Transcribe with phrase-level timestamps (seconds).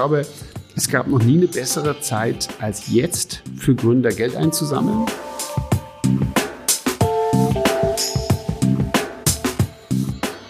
[0.00, 0.24] glaube,
[0.76, 5.04] es gab noch nie eine bessere Zeit als jetzt für Gründer Geld einzusammeln.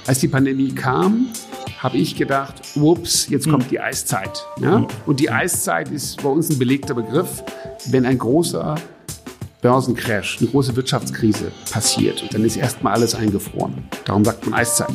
[0.06, 1.30] Als die Pandemie kam,
[1.80, 4.46] habe ich gedacht, ups, jetzt kommt die Eiszeit.
[4.60, 4.86] Ja?
[5.06, 7.42] Und die Eiszeit ist bei uns ein belegter Begriff.
[7.86, 8.76] Wenn ein großer
[9.62, 13.82] Börsencrash, eine große Wirtschaftskrise passiert, und dann ist erstmal alles eingefroren.
[14.04, 14.94] Darum sagt man Eiszeit.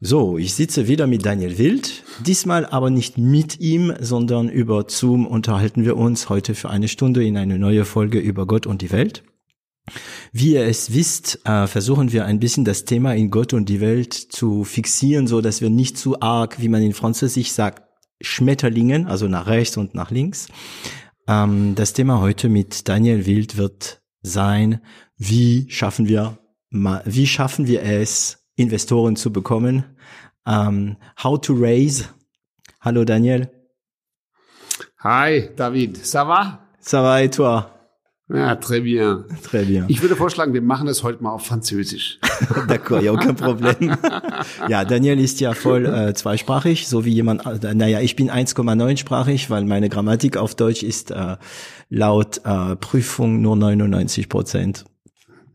[0.00, 2.04] So, ich sitze wieder mit Daniel Wild.
[2.26, 7.24] Diesmal aber nicht mit ihm, sondern über Zoom unterhalten wir uns heute für eine Stunde
[7.24, 9.22] in eine neue Folge über Gott und die Welt.
[10.32, 13.80] Wie ihr es wisst, äh, versuchen wir ein bisschen das Thema in Gott und die
[13.80, 17.82] Welt zu fixieren, so dass wir nicht zu arg, wie man in Französisch sagt,
[18.20, 20.48] Schmetterlingen, also nach rechts und nach links.
[21.26, 24.82] Ähm, das Thema heute mit Daniel Wild wird sein,
[25.16, 26.38] wie schaffen wir,
[26.70, 29.84] wie schaffen wir es, Investoren zu bekommen.
[30.46, 32.06] Ähm, how to raise.
[32.80, 33.50] Hallo Daniel.
[35.02, 36.60] Hi David, ça va?
[36.80, 37.76] Ça va et toi?
[38.28, 39.24] Ja, très bien.
[39.44, 39.84] Très bien.
[39.88, 42.18] Ich würde vorschlagen, wir machen das heute mal auf Französisch.
[42.66, 43.96] D'accord, ja, kein Problem.
[44.68, 48.96] ja, Daniel ist ja voll äh, zweisprachig, so wie jemand, äh, naja, ich bin 1,9
[48.96, 51.36] sprachig, weil meine Grammatik auf Deutsch ist äh,
[51.88, 54.84] laut äh, Prüfung nur 99 Prozent.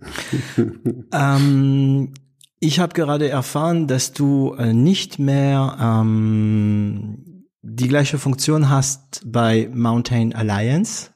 [1.11, 2.13] ähm,
[2.61, 9.67] ich habe gerade erfahren, dass du äh, nicht mehr ähm, die gleiche Funktion hast bei
[9.73, 11.09] Mountain Alliance.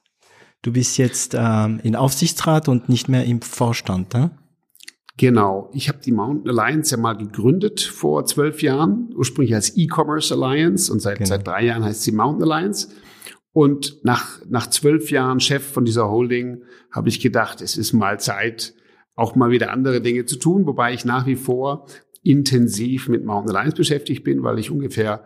[0.64, 4.32] Du bist jetzt ähm, in Aufsichtsrat und nicht mehr im Vorstand, ne?
[5.18, 5.70] Genau.
[5.72, 10.92] Ich habe die Mountain Alliance ja mal gegründet vor zwölf Jahren, ursprünglich als E-Commerce Alliance
[10.92, 11.30] und seit, genau.
[11.30, 12.90] seit drei Jahren heißt sie Mountain Alliance.
[13.54, 18.20] Und nach, nach zwölf Jahren Chef von dieser Holding habe ich gedacht, es ist mal
[18.20, 18.74] Zeit,
[19.16, 21.88] auch mal wieder andere Dinge zu tun, wobei ich nach wie vor
[22.24, 25.26] intensiv mit Mountain Alliance beschäftigt bin, weil ich ungefähr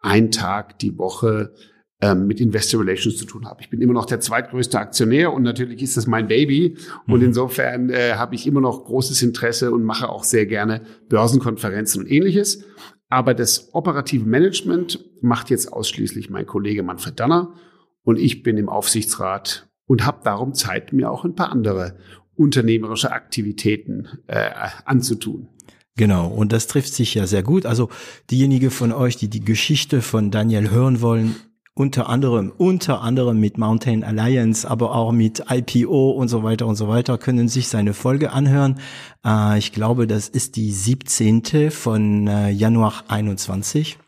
[0.00, 1.54] einen Tag die Woche
[2.00, 3.62] ähm, mit Investor Relations zu tun habe.
[3.62, 6.76] Ich bin immer noch der zweitgrößte Aktionär und natürlich ist das mein Baby
[7.06, 7.26] und mhm.
[7.26, 12.10] insofern äh, habe ich immer noch großes Interesse und mache auch sehr gerne Börsenkonferenzen und
[12.10, 12.64] ähnliches.
[13.08, 17.54] Aber das operative Management macht jetzt ausschließlich mein Kollege Manfred Danner
[18.02, 21.96] und ich bin im Aufsichtsrat und habe darum Zeit, mir auch ein paar andere
[22.36, 24.50] unternehmerische Aktivitäten äh,
[24.84, 25.48] anzutun.
[25.96, 27.66] Genau, und das trifft sich ja sehr gut.
[27.66, 27.88] Also
[28.30, 31.36] diejenigen von euch, die die Geschichte von Daniel hören wollen,
[31.74, 36.76] unter anderem, unter anderem mit Mountain Alliance, aber auch mit IPO und so weiter und
[36.76, 38.78] so weiter, können sich seine Folge anhören.
[39.24, 41.70] Äh, ich glaube, das ist die 17.
[41.70, 43.98] von äh, Januar 21.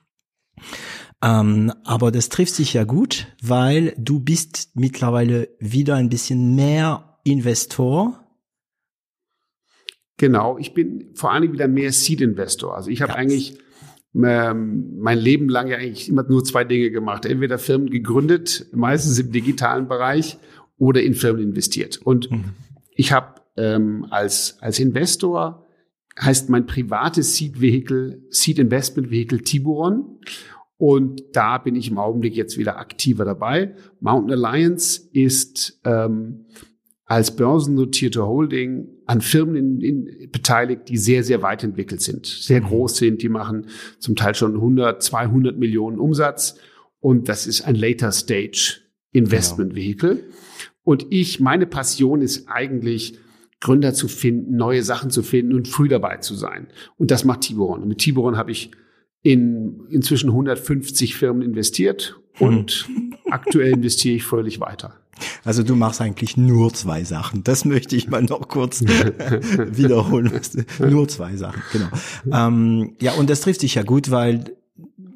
[1.22, 7.15] Ähm, aber das trifft sich ja gut, weil du bist mittlerweile wieder ein bisschen mehr
[7.26, 8.22] Investor?
[10.16, 12.74] Genau, ich bin vor allem wieder mehr Seed-Investor.
[12.74, 13.58] Also ich habe eigentlich
[14.14, 17.26] ähm, mein Leben lang ja eigentlich immer nur zwei Dinge gemacht.
[17.26, 20.38] Entweder Firmen gegründet, meistens im digitalen Bereich,
[20.78, 21.98] oder in Firmen investiert.
[22.02, 22.44] Und mhm.
[22.94, 25.66] ich habe ähm, als, als Investor
[26.20, 30.20] heißt mein privates Seed-Vehikel, Seed-Investment-Vehikel Tiburon.
[30.78, 33.74] Und da bin ich im Augenblick jetzt wieder aktiver dabei.
[34.00, 36.46] Mountain Alliance ist ähm,
[37.06, 42.60] als börsennotierte Holding an Firmen in, in, beteiligt, die sehr, sehr weit entwickelt sind, sehr
[42.60, 42.66] mhm.
[42.66, 43.22] groß sind.
[43.22, 43.66] Die machen
[44.00, 46.58] zum Teil schon 100, 200 Millionen Umsatz.
[46.98, 48.80] Und das ist ein Later Stage
[49.12, 49.82] Investment genau.
[49.82, 50.24] Vehicle.
[50.82, 53.18] Und ich, meine Passion ist eigentlich,
[53.60, 56.66] Gründer zu finden, neue Sachen zu finden und früh dabei zu sein.
[56.98, 57.82] Und das macht Tiburon.
[57.82, 58.70] Und mit Tiburon habe ich
[59.22, 63.14] in inzwischen 150 Firmen investiert und mhm.
[63.30, 65.00] aktuell investiere ich fröhlich weiter.
[65.44, 67.44] Also du machst eigentlich nur zwei Sachen.
[67.44, 70.32] Das möchte ich mal noch kurz wiederholen.
[70.78, 71.88] nur zwei Sachen, genau.
[72.32, 74.56] Ähm, ja, und das trifft sich ja gut, weil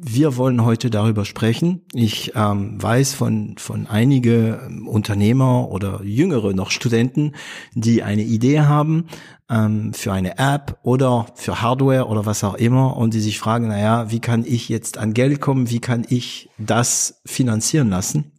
[0.03, 1.83] wir wollen heute darüber sprechen.
[1.93, 7.33] Ich ähm, weiß von, von einige Unternehmer oder jüngere noch Studenten,
[7.75, 9.07] die eine Idee haben
[9.51, 13.69] ähm, für eine App oder für Hardware oder was auch immer und die sich fragen,
[13.69, 15.69] naja, wie kann ich jetzt an Geld kommen?
[15.69, 18.33] Wie kann ich das finanzieren lassen?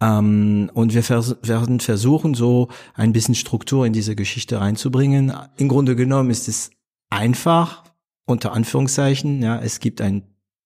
[0.00, 5.32] Ähm, und wir vers werden versuchen, so ein bisschen Struktur in diese Geschichte reinzubringen.
[5.56, 6.70] Im Grunde genommen ist es
[7.10, 7.84] einfach,
[8.26, 10.22] unter Anführungszeichen, ja, es gibt ein,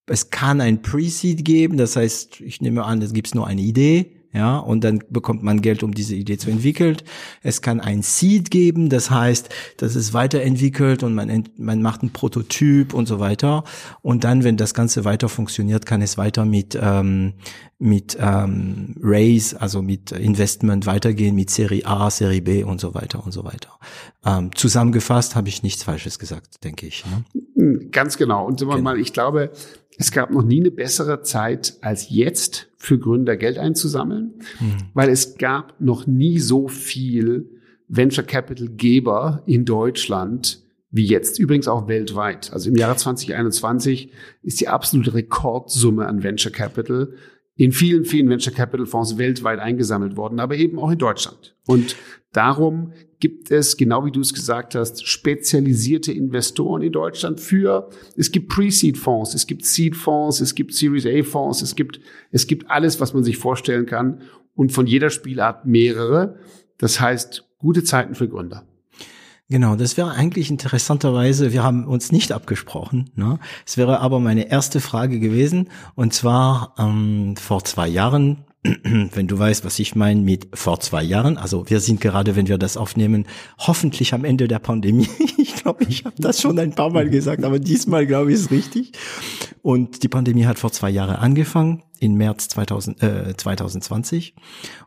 [0.07, 4.20] es kann ein Pre-Seed geben, das heißt, ich nehme an, es gibt nur eine Idee,
[4.33, 6.97] ja, und dann bekommt man Geld, um diese Idee zu entwickeln.
[7.43, 12.13] Es kann ein Seed geben, das heißt, das ist weiterentwickelt und man, man macht einen
[12.13, 13.65] Prototyp und so weiter.
[14.01, 17.33] Und dann, wenn das Ganze weiter funktioniert, kann es weiter mit, ähm,
[17.77, 23.25] mit ähm, Raise, also mit Investment weitergehen, mit Serie A, Serie B und so weiter
[23.25, 23.79] und so weiter.
[24.25, 27.03] Ähm, zusammengefasst habe ich nichts Falsches gesagt, denke ich.
[27.05, 27.89] Ne?
[27.91, 28.45] Ganz genau.
[28.45, 28.77] Und genau.
[28.77, 29.51] mal, ich glaube,
[29.97, 34.77] es gab noch nie eine bessere Zeit als jetzt für Gründer Geld einzusammeln, mhm.
[34.95, 37.47] weil es gab noch nie so viel
[37.87, 41.37] Venture Capital Geber in Deutschland wie jetzt.
[41.37, 42.51] Übrigens auch weltweit.
[42.51, 44.11] Also im Jahre 2021
[44.41, 47.13] ist die absolute Rekordsumme an Venture Capital
[47.55, 51.55] in vielen, vielen Venture Capital Fonds weltweit eingesammelt worden, aber eben auch in Deutschland.
[51.67, 51.95] Und
[52.33, 58.31] darum gibt es, genau wie du es gesagt hast, spezialisierte Investoren in Deutschland für, es
[58.31, 62.01] gibt Pre-Seed-Fonds, es gibt Seed-Fonds, es gibt Series A-Fonds, es gibt,
[62.31, 64.23] es gibt alles, was man sich vorstellen kann
[64.55, 66.39] und von jeder Spielart mehrere.
[66.77, 68.65] Das heißt, gute Zeiten für Gründer.
[69.49, 73.11] Genau, das wäre eigentlich interessanterweise, wir haben uns nicht abgesprochen.
[73.15, 73.37] Ne?
[73.65, 75.69] Es wäre aber meine erste Frage gewesen.
[75.93, 78.45] Und zwar ähm, vor zwei Jahren
[78.83, 81.37] wenn du weißt, was ich meine mit vor zwei Jahren.
[81.37, 83.25] Also wir sind gerade, wenn wir das aufnehmen,
[83.57, 85.09] hoffentlich am Ende der Pandemie.
[85.41, 88.51] Ich glaube, ich habe das schon ein paar Mal gesagt, aber diesmal glaube ich es
[88.51, 88.93] richtig.
[89.61, 94.33] Und die Pandemie hat vor zwei Jahren angefangen in März 2000, äh, 2020.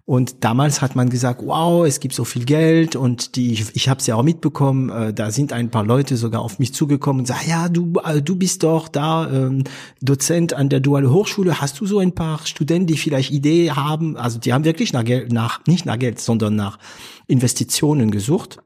[0.05, 3.89] Und damals hat man gesagt, wow, es gibt so viel Geld und die, ich, ich
[3.89, 7.21] habe es ja auch mitbekommen, äh, da sind ein paar Leute sogar auf mich zugekommen
[7.21, 9.63] und sagen, ja, du, äh, du bist doch da ähm,
[10.03, 14.17] Dozent an der Duale Hochschule, hast du so ein paar Studenten, die vielleicht Idee haben,
[14.17, 16.81] also die haben wirklich nach Geld, nach, nicht nach Geld, sondern nach
[17.29, 18.59] Investitionen gesucht.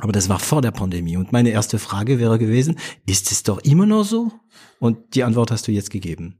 [0.00, 1.16] Aber das war vor der Pandemie.
[1.16, 4.30] Und meine erste Frage wäre gewesen, ist es doch immer noch so?
[4.78, 6.38] Und die Antwort hast du jetzt gegeben.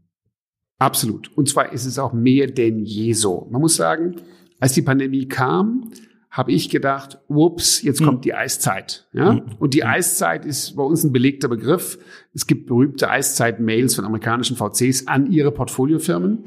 [0.78, 1.36] Absolut.
[1.36, 3.48] Und zwar ist es auch mehr denn je so.
[3.50, 4.16] Man muss sagen,
[4.60, 5.90] als die Pandemie kam,
[6.30, 8.22] habe ich gedacht, ups, jetzt kommt hm.
[8.22, 9.08] die Eiszeit.
[9.12, 9.32] Ja?
[9.32, 9.42] Hm.
[9.58, 11.98] Und die Eiszeit ist bei uns ein belegter Begriff.
[12.34, 16.44] Es gibt berühmte Eiszeit-Mails von amerikanischen VCs an ihre Portfoliofirmen.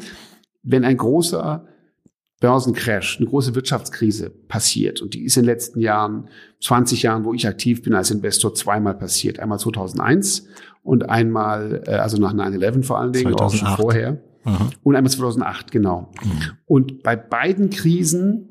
[0.63, 1.67] Wenn ein großer
[2.39, 6.29] Börsencrash, eine große Wirtschaftskrise passiert, und die ist in den letzten Jahren,
[6.61, 9.39] 20 Jahren, wo ich aktiv bin als Investor, zweimal passiert.
[9.39, 10.47] Einmal 2001
[10.83, 13.41] und einmal, äh, also nach 9-11 vor allen Dingen, 2008.
[13.41, 14.21] auch schon vorher.
[14.43, 14.69] Aha.
[14.83, 16.11] Und einmal 2008, genau.
[16.23, 16.31] Mhm.
[16.65, 18.49] Und bei beiden Krisen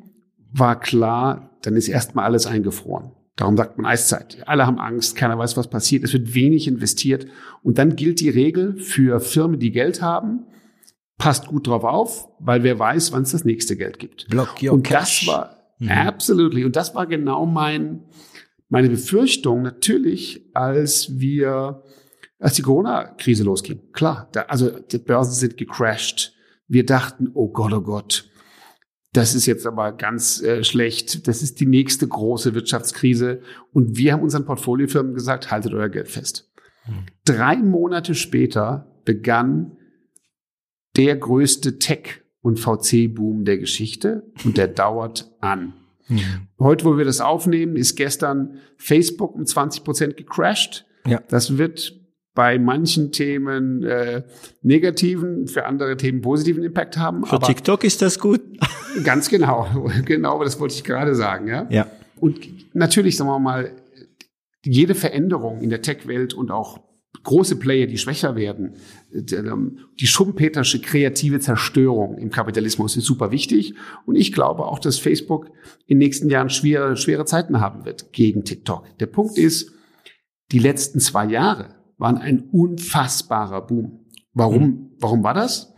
[0.53, 3.13] war klar, dann ist erstmal alles eingefroren.
[3.37, 4.39] Darum sagt man Eiszeit.
[4.47, 6.05] Alle haben Angst, keiner weiß, was passiert.
[6.05, 7.27] Es wird wenig investiert.
[7.63, 10.47] Und dann gilt die Regel für Firmen, die Geld haben,
[11.17, 14.29] passt gut drauf auf, weil wer weiß, wann es das nächste Geld gibt.
[14.29, 15.27] Block your Und cash.
[15.27, 15.91] das war, mhm.
[15.91, 16.65] absolutely.
[16.65, 18.03] Und das war genau mein,
[18.69, 21.83] meine Befürchtung natürlich, als wir
[22.41, 23.93] als die Corona-Krise losging.
[23.93, 26.35] Klar, da, also die Börsen sind gecrashed.
[26.67, 28.31] Wir dachten, oh Gott, oh Gott,
[29.13, 31.27] das ist jetzt aber ganz äh, schlecht.
[31.27, 33.43] Das ist die nächste große Wirtschaftskrise.
[33.73, 36.51] Und wir haben unseren Portfoliofirmen gesagt, haltet euer Geld fest.
[36.87, 37.07] Mhm.
[37.25, 39.77] Drei Monate später begann
[40.97, 45.75] der größte Tech- und VC-Boom der Geschichte und der dauert an.
[46.09, 46.49] Mhm.
[46.59, 50.87] Heute, wo wir das aufnehmen, ist gestern Facebook um 20 Prozent gecrashed.
[51.07, 51.21] Ja.
[51.29, 52.00] Das wird
[52.35, 54.23] bei manchen Themen äh,
[54.63, 57.25] negativen, für andere Themen positiven Impact haben.
[57.27, 58.41] Für TikTok ist das gut.
[59.05, 61.67] ganz genau, genau, das wollte ich gerade sagen, ja.
[61.71, 61.87] Ja.
[62.21, 63.73] Und natürlich, sagen wir mal,
[64.65, 66.81] jede Veränderung in der Tech-Welt und auch
[67.25, 68.77] große Player, die schwächer werden,
[69.13, 73.75] ähm, die schumpetersche kreative Zerstörung im Kapitalismus ist super wichtig.
[74.07, 75.47] Und ich glaube auch, dass Facebook
[75.87, 78.85] in den nächsten Jahren schwere, schwere Zeiten haben wird gegen TikTok.
[78.99, 79.73] Der Punkt ist,
[80.53, 84.01] die letzten zwei Jahre waren ein unfassbarer Boom.
[84.33, 84.91] Warum, mhm.
[84.99, 85.73] warum war das?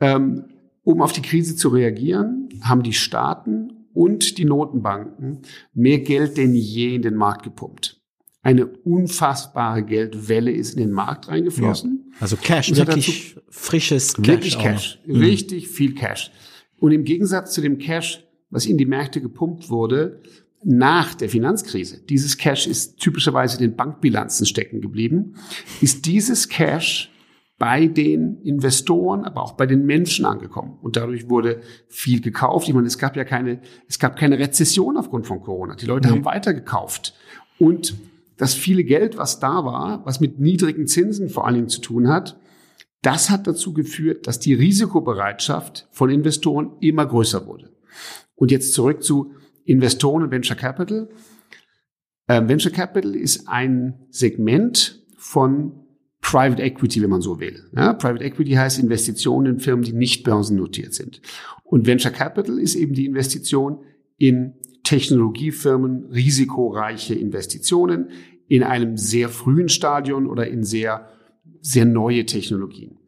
[0.00, 0.44] Ähm,
[0.82, 5.42] um auf die Krise zu reagieren, haben die Staaten und die Notenbanken
[5.72, 8.02] mehr Geld denn je in den Markt gepumpt.
[8.42, 12.10] Eine unfassbare Geldwelle ist in den Markt reingeflossen.
[12.10, 12.16] Ja.
[12.20, 14.26] Also Cash, wirklich frisches Cash.
[14.26, 15.16] Wirklich Cash, mhm.
[15.16, 16.30] richtig viel Cash.
[16.78, 20.20] Und im Gegensatz zu dem Cash, was in die Märkte gepumpt wurde,
[20.64, 25.34] nach der Finanzkrise, dieses Cash ist typischerweise in den Bankbilanzen stecken geblieben,
[25.80, 27.10] ist dieses Cash
[27.58, 30.76] bei den Investoren, aber auch bei den Menschen angekommen.
[30.82, 32.68] Und dadurch wurde viel gekauft.
[32.68, 35.76] Ich meine, es gab ja keine, es gab keine Rezession aufgrund von Corona.
[35.76, 36.14] Die Leute nee.
[36.14, 37.14] haben weitergekauft.
[37.58, 37.94] Und
[38.36, 42.08] das viele Geld, was da war, was mit niedrigen Zinsen vor allen Dingen zu tun
[42.08, 42.38] hat,
[43.02, 47.70] das hat dazu geführt, dass die Risikobereitschaft von Investoren immer größer wurde.
[48.34, 49.32] Und jetzt zurück zu
[49.64, 51.08] Investoren und Venture Capital.
[52.28, 55.84] Ähm, Venture Capital ist ein Segment von
[56.20, 57.64] Private Equity, wenn man so will.
[57.76, 61.20] Ja, Private Equity heißt Investitionen in Firmen, die nicht börsennotiert sind.
[61.64, 63.84] Und Venture Capital ist eben die Investition
[64.16, 64.54] in
[64.84, 68.10] Technologiefirmen, risikoreiche Investitionen
[68.48, 71.08] in einem sehr frühen Stadion oder in sehr,
[71.60, 72.98] sehr neue Technologien.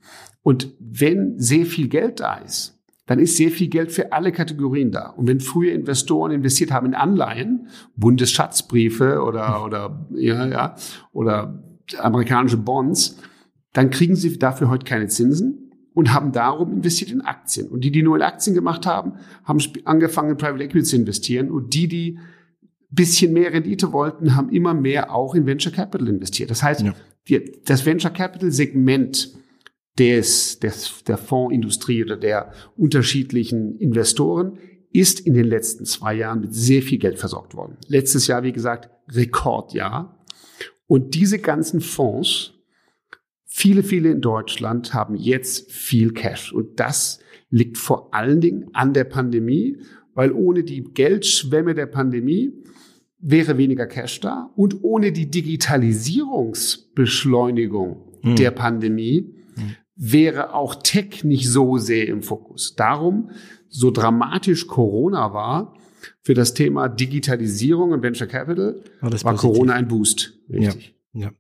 [0.43, 2.76] Und wenn sehr viel Geld da ist,
[3.07, 5.11] dann ist sehr viel Geld für alle Kategorien da.
[5.11, 10.77] Und wenn früher Investoren investiert haben in Anleihen, Bundesschatzbriefe oder, oder, ja, ja,
[11.13, 11.63] oder
[11.99, 13.19] amerikanische Bonds,
[13.73, 17.69] dann kriegen sie dafür heute keine Zinsen und haben darum investiert in Aktien.
[17.69, 21.51] Und die, die nur in Aktien gemacht haben, haben angefangen in Private Equity zu investieren.
[21.51, 22.19] Und die, die
[22.91, 26.51] bisschen mehr Rendite wollten, haben immer mehr auch in Venture Capital investiert.
[26.51, 26.95] Das heißt, ja.
[27.29, 29.33] die, das Venture Capital Segment
[29.99, 34.59] des, des, der Fondsindustrie oder der unterschiedlichen Investoren
[34.93, 37.77] ist in den letzten zwei Jahren mit sehr viel Geld versorgt worden.
[37.87, 40.25] Letztes Jahr, wie gesagt, Rekordjahr.
[40.87, 42.53] Und diese ganzen Fonds,
[43.45, 46.53] viele, viele in Deutschland haben jetzt viel Cash.
[46.53, 49.79] Und das liegt vor allen Dingen an der Pandemie,
[50.15, 52.53] weil ohne die Geldschwemme der Pandemie
[53.19, 58.37] wäre weniger Cash da und ohne die Digitalisierungsbeschleunigung mhm.
[58.37, 59.36] der Pandemie.
[59.97, 62.75] Wäre auch Tech nicht so sehr im Fokus.
[62.77, 63.31] Darum,
[63.69, 65.75] so dramatisch Corona war,
[66.23, 70.35] für das Thema Digitalisierung und Venture Capital war, war Corona ein Boost.
[70.51, 70.95] Richtig.
[71.13, 71.31] Ja.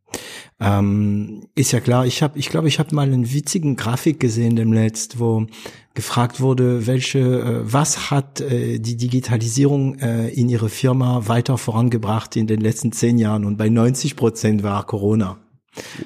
[0.59, 0.79] ja.
[0.79, 4.57] Ähm, ist ja klar, ich habe, ich glaube, ich habe mal einen witzigen Grafik gesehen
[4.57, 5.47] demnächst, wo
[5.95, 12.37] gefragt wurde, welche, äh, was hat äh, die Digitalisierung äh, in ihre Firma weiter vorangebracht
[12.37, 15.39] in den letzten zehn Jahren und bei 90 Prozent war Corona.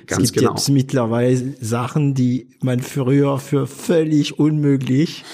[0.07, 0.55] Ganz es gibt genau.
[0.55, 5.25] jetzt mittlerweile Sachen, die man früher für völlig unmöglich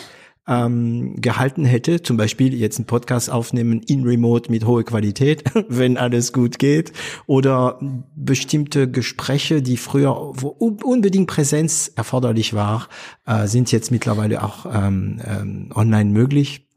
[0.49, 5.97] ähm, gehalten hätte, zum Beispiel jetzt einen Podcast aufnehmen in Remote mit hoher Qualität, wenn
[5.97, 6.93] alles gut geht,
[7.27, 7.81] oder
[8.15, 12.89] bestimmte Gespräche, die früher wo unbedingt Präsenz erforderlich war,
[13.27, 16.69] äh, sind jetzt mittlerweile auch ähm, ähm, online möglich.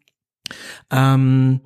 [0.90, 1.62] Ähm,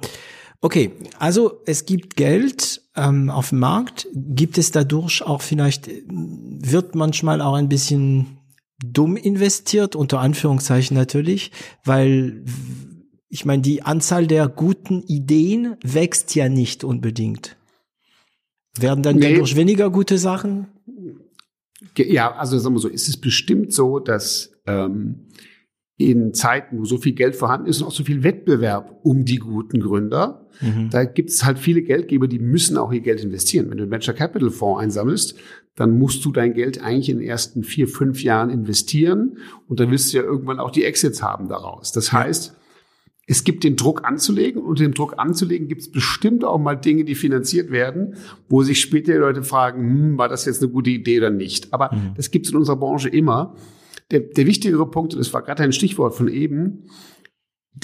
[0.59, 4.07] okay, also es gibt Geld ähm, auf dem Markt.
[4.13, 8.37] Gibt es dadurch auch vielleicht, wird manchmal auch ein bisschen
[8.83, 11.51] dumm investiert, unter Anführungszeichen natürlich,
[11.85, 12.43] weil
[13.29, 17.55] ich meine, die Anzahl der guten Ideen wächst ja nicht unbedingt.
[18.77, 19.31] Werden dann nee.
[19.31, 20.67] dadurch weniger gute Sachen?
[21.97, 25.27] Ja, also sagen wir so, ist es bestimmt so, dass ähm,
[25.97, 29.37] in Zeiten, wo so viel Geld vorhanden ist und auch so viel Wettbewerb um die
[29.37, 30.89] guten Gründer, mhm.
[30.89, 33.69] da gibt es halt viele Geldgeber, die müssen auch ihr Geld investieren.
[33.69, 35.35] Wenn du einen Venture Capital Fonds einsammelst,
[35.75, 39.91] dann musst du dein Geld eigentlich in den ersten vier, fünf Jahren investieren und dann
[39.91, 41.91] willst du ja irgendwann auch die Exits haben daraus.
[41.91, 42.55] Das heißt,
[43.25, 47.05] es gibt den Druck anzulegen und den Druck anzulegen gibt es bestimmt auch mal Dinge,
[47.05, 48.15] die finanziert werden,
[48.49, 51.73] wo sich später die Leute fragen, hm, war das jetzt eine gute Idee oder nicht.
[51.73, 52.13] Aber mhm.
[52.15, 53.55] das gibt es in unserer Branche immer.
[54.13, 56.83] Der, der wichtigere Punkt, und das war gerade ein Stichwort von eben,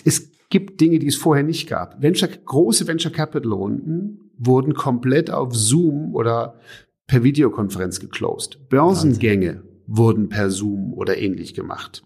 [0.05, 2.01] es gibt Dinge, die es vorher nicht gab.
[2.01, 6.59] Venture, große Venture Capital Runden wurden komplett auf Zoom oder
[7.07, 8.69] per Videokonferenz geclosed.
[8.69, 12.03] Börsengänge wurden per Zoom oder ähnlich gemacht.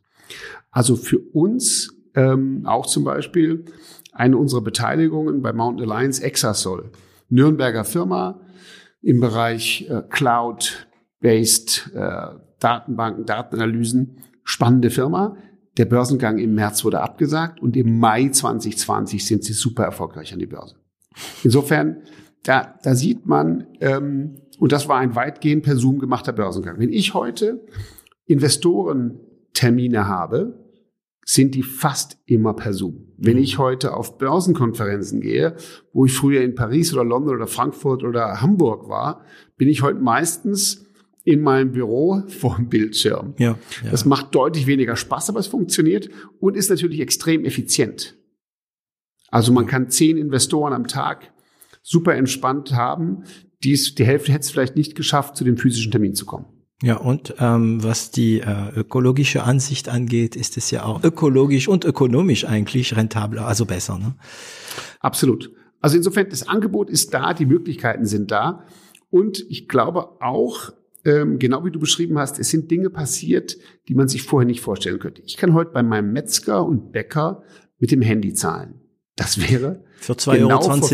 [0.72, 3.65] Also für uns ähm, auch zum Beispiel
[4.13, 6.92] eine unserer Beteiligungen bei Mountain Alliance Exasol,
[7.30, 8.39] Nürnberger Firma
[9.01, 12.27] im Bereich äh, Cloud-based äh,
[12.63, 15.38] Datenbanken, Datenanalysen, spannende Firma.
[15.77, 20.39] Der Börsengang im März wurde abgesagt und im Mai 2020 sind sie super erfolgreich an
[20.39, 20.75] die Börse.
[21.43, 21.98] Insofern,
[22.43, 26.79] da, da sieht man, ähm, und das war ein weitgehend per Zoom gemachter Börsengang.
[26.79, 27.65] Wenn ich heute
[28.25, 30.63] Investorentermine habe,
[31.25, 33.13] sind die fast immer per Zoom.
[33.17, 35.55] Wenn ich heute auf Börsenkonferenzen gehe,
[35.93, 39.24] wo ich früher in Paris oder London oder Frankfurt oder Hamburg war,
[39.58, 40.86] bin ich heute meistens
[41.24, 43.34] in meinem Büro vor dem Bildschirm.
[43.38, 43.92] Ja, ja.
[43.92, 48.15] Das macht deutlich weniger Spaß, aber es funktioniert und ist natürlich extrem effizient.
[49.30, 51.32] Also man kann zehn Investoren am Tag
[51.82, 53.24] super entspannt haben,
[53.63, 56.46] dies, die Hälfte hätte es vielleicht nicht geschafft, zu dem physischen Termin zu kommen.
[56.82, 61.86] Ja, und ähm, was die äh, ökologische Ansicht angeht, ist es ja auch ökologisch und
[61.86, 63.98] ökonomisch eigentlich rentabler, also besser.
[63.98, 64.15] Ne?
[65.00, 65.51] Absolut.
[65.80, 68.65] Also insofern, das Angebot ist da, die Möglichkeiten sind da.
[69.10, 70.74] Und ich glaube auch,
[71.05, 73.57] ähm, genau wie du beschrieben hast, es sind Dinge passiert,
[73.88, 75.22] die man sich vorher nicht vorstellen könnte.
[75.25, 77.43] Ich kann heute bei meinem Metzger und Bäcker
[77.79, 78.81] mit dem Handy zahlen.
[79.15, 80.89] Das wäre für 2,20 genau Euro.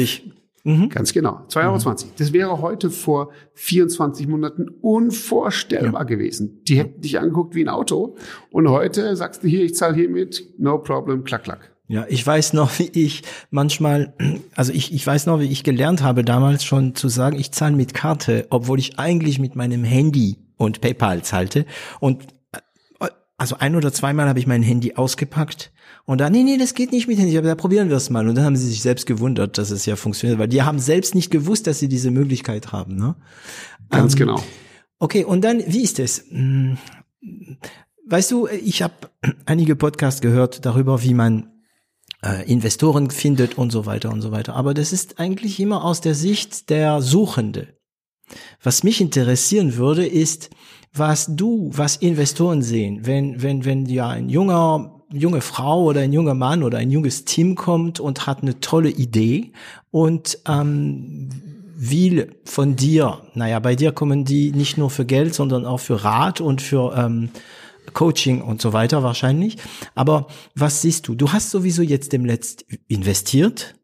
[0.64, 0.90] Mhm.
[0.90, 1.46] Ganz genau.
[1.48, 1.92] 2,20 Euro.
[1.92, 2.12] Mhm.
[2.18, 6.04] Das wäre heute vor 24 Monaten unvorstellbar ja.
[6.04, 6.64] gewesen.
[6.64, 8.16] Die hätten dich angeguckt wie ein Auto.
[8.52, 11.76] Und heute sagst du hier, ich zahle hiermit, no problem, klack, klack.
[11.90, 14.14] Ja, ich weiß noch, wie ich manchmal,
[14.56, 17.76] also ich, ich weiß noch, wie ich gelernt habe damals schon zu sagen, ich zahle
[17.76, 21.66] mit Karte, obwohl ich eigentlich mit meinem Handy und PayPal zahlte.
[22.00, 25.72] Und äh, also ein oder zweimal habe ich mein Handy ausgepackt
[26.06, 28.28] und dann, nee, nee, das geht nicht mit Handy, aber da probieren wir es mal.
[28.28, 31.16] Und dann haben sie sich selbst gewundert, dass es ja funktioniert, weil die haben selbst
[31.16, 32.98] nicht gewusst, dass sie diese Möglichkeit haben.
[32.98, 33.16] Ne?
[33.90, 34.44] Ganz ähm, genau.
[35.00, 36.24] Okay, und dann, wie ist es?
[36.30, 36.78] Hm,
[38.06, 38.94] weißt du, ich habe
[39.48, 41.50] einige Podcasts gehört darüber, wie man
[42.22, 44.56] Investoren findet und so weiter und so weiter.
[44.56, 47.68] Aber das ist eigentlich immer aus der Sicht der Suchende.
[48.62, 50.50] Was mich interessieren würde, ist,
[50.94, 56.14] was du, was Investoren sehen, wenn, wenn, wenn ja ein junger, junge Frau oder ein
[56.14, 59.52] junger Mann oder ein junges Team kommt und hat eine tolle Idee
[59.92, 61.30] und ähm,
[61.76, 66.04] will von dir, naja, bei dir kommen die nicht nur für Geld, sondern auch für
[66.04, 67.30] Rat und für ähm,
[67.94, 69.58] Coaching und so weiter wahrscheinlich.
[69.96, 71.16] Aber was siehst du?
[71.16, 73.76] Du hast sowieso jetzt dem Letzt investiert.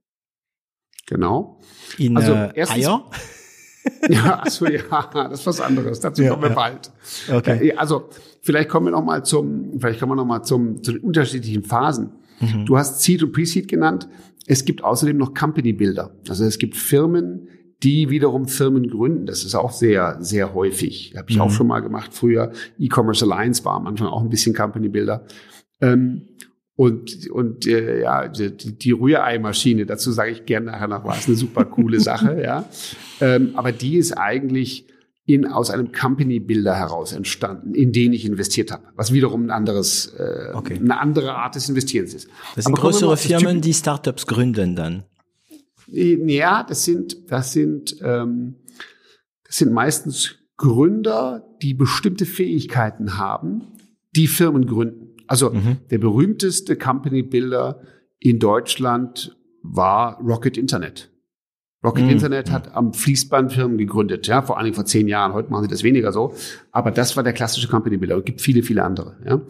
[1.07, 1.59] Genau.
[1.97, 3.09] In also, äh, Eier.
[4.09, 5.99] ja, also ja, das ist was anderes.
[5.99, 6.55] Dazu ja, kommen wir ja.
[6.55, 6.91] bald.
[7.31, 7.73] Okay.
[7.73, 8.09] Also
[8.41, 11.63] vielleicht kommen wir noch mal zum, vielleicht kommen wir noch mal zum zu den unterschiedlichen
[11.63, 12.11] Phasen.
[12.39, 12.65] Mhm.
[12.65, 14.07] Du hast Seed und Pre-Seed genannt.
[14.47, 16.11] Es gibt außerdem noch Company Builder.
[16.29, 17.47] Also es gibt Firmen,
[17.83, 19.25] die wiederum Firmen gründen.
[19.25, 21.13] Das ist auch sehr, sehr häufig.
[21.17, 21.41] Habe ich mhm.
[21.41, 22.51] auch schon mal gemacht früher.
[22.79, 25.25] E-Commerce Alliance war am Anfang auch ein bisschen Company Builder.
[25.81, 26.29] Ähm,
[26.77, 31.37] und und äh, ja, die, die Rühreimaschine, dazu sage ich gerne nachher noch was, eine
[31.37, 32.65] super coole Sache, ja.
[33.21, 34.85] Ähm, aber die ist eigentlich
[35.25, 39.51] in, aus einem Company Builder heraus entstanden, in den ich investiert habe, was wiederum ein
[39.51, 40.75] anderes, äh, okay.
[40.75, 42.27] eine andere Art des Investierens ist.
[42.55, 45.03] Das sind größere Firmen, die Startups gründen dann.
[45.87, 48.55] Ja, das sind, das sind, ähm,
[49.45, 53.63] das sind meistens Gründer, die bestimmte Fähigkeiten haben,
[54.15, 55.15] die Firmen gründen.
[55.27, 55.77] Also mhm.
[55.91, 57.81] der berühmteste Company Builder
[58.19, 61.11] in Deutschland war Rocket Internet.
[61.83, 62.11] Rocket mhm.
[62.11, 65.33] Internet hat am Fließband Firmen gegründet, ja, vor allen Dingen vor zehn Jahren.
[65.33, 66.33] Heute machen sie das weniger so.
[66.71, 68.17] Aber das war der klassische Company Builder.
[68.17, 69.37] Es gibt viele, viele andere, ja.
[69.37, 69.45] Mhm.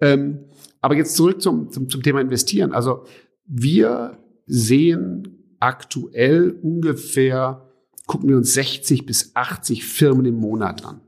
[0.00, 0.38] Ähm,
[0.82, 2.72] aber jetzt zurück zum, zum, zum Thema Investieren.
[2.72, 3.04] Also
[3.46, 7.68] wir sehen aktuell ungefähr,
[8.06, 11.00] gucken wir uns 60 bis 80 Firmen im Monat an.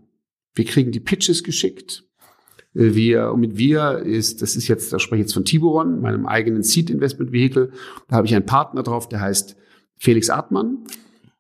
[0.54, 2.04] Wir kriegen die Pitches geschickt.
[2.74, 6.26] Wir, und mit wir ist, das ist jetzt, da spreche ich jetzt von Tiburon, meinem
[6.26, 7.72] eigenen Seed Investment Vehicle.
[8.08, 9.56] Da habe ich einen Partner drauf, der heißt
[9.98, 10.78] Felix Artmann,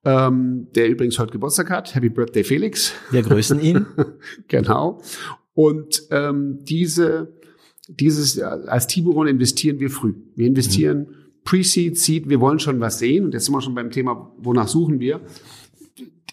[0.04, 1.94] ähm, der übrigens heute Geburtstag hat.
[1.94, 2.92] Happy Birthday, Felix.
[3.10, 3.86] Wir grüßen ihn.
[4.48, 5.00] genau.
[5.54, 7.32] Und ähm, diese,
[7.88, 10.14] dieses, als Tiburon investieren wir früh.
[10.34, 13.24] Wir investieren mhm Pre-Seed, Seed, wir wollen schon was sehen.
[13.24, 15.20] Und jetzt sind wir schon beim Thema, wonach suchen wir?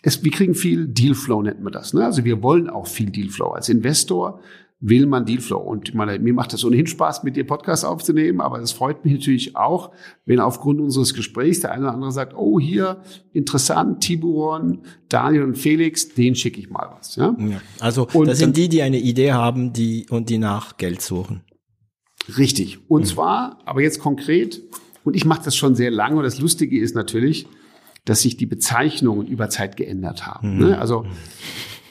[0.02, 1.94] Es, wir kriegen viel Dealflow, nennt man das.
[1.94, 2.06] Ne?
[2.06, 3.50] Also wir wollen auch viel Dealflow.
[3.50, 4.40] Als Investor
[4.80, 5.58] will man Dealflow.
[5.58, 9.14] Und meine, mir macht das ohnehin Spaß, mit dir Podcast aufzunehmen, aber es freut mich
[9.14, 9.92] natürlich auch,
[10.26, 13.02] wenn aufgrund unseres Gesprächs der eine oder andere sagt, oh, hier,
[13.34, 17.18] interessant, Tiburon, Daniel und Felix, den schicke ich mal was.
[17.18, 17.36] Ja?
[17.38, 21.02] ja also und das sind die, die eine Idee haben die und die nach Geld
[21.02, 21.42] suchen.
[22.38, 22.80] Richtig.
[22.90, 23.06] Und mhm.
[23.06, 24.62] zwar, aber jetzt konkret,
[25.04, 26.18] und ich mache das schon sehr lange.
[26.18, 27.48] Und das Lustige ist natürlich,
[28.06, 30.56] dass sich die Bezeichnungen über Zeit geändert haben.
[30.56, 30.60] Mhm.
[30.60, 30.78] Ne?
[30.80, 31.06] Also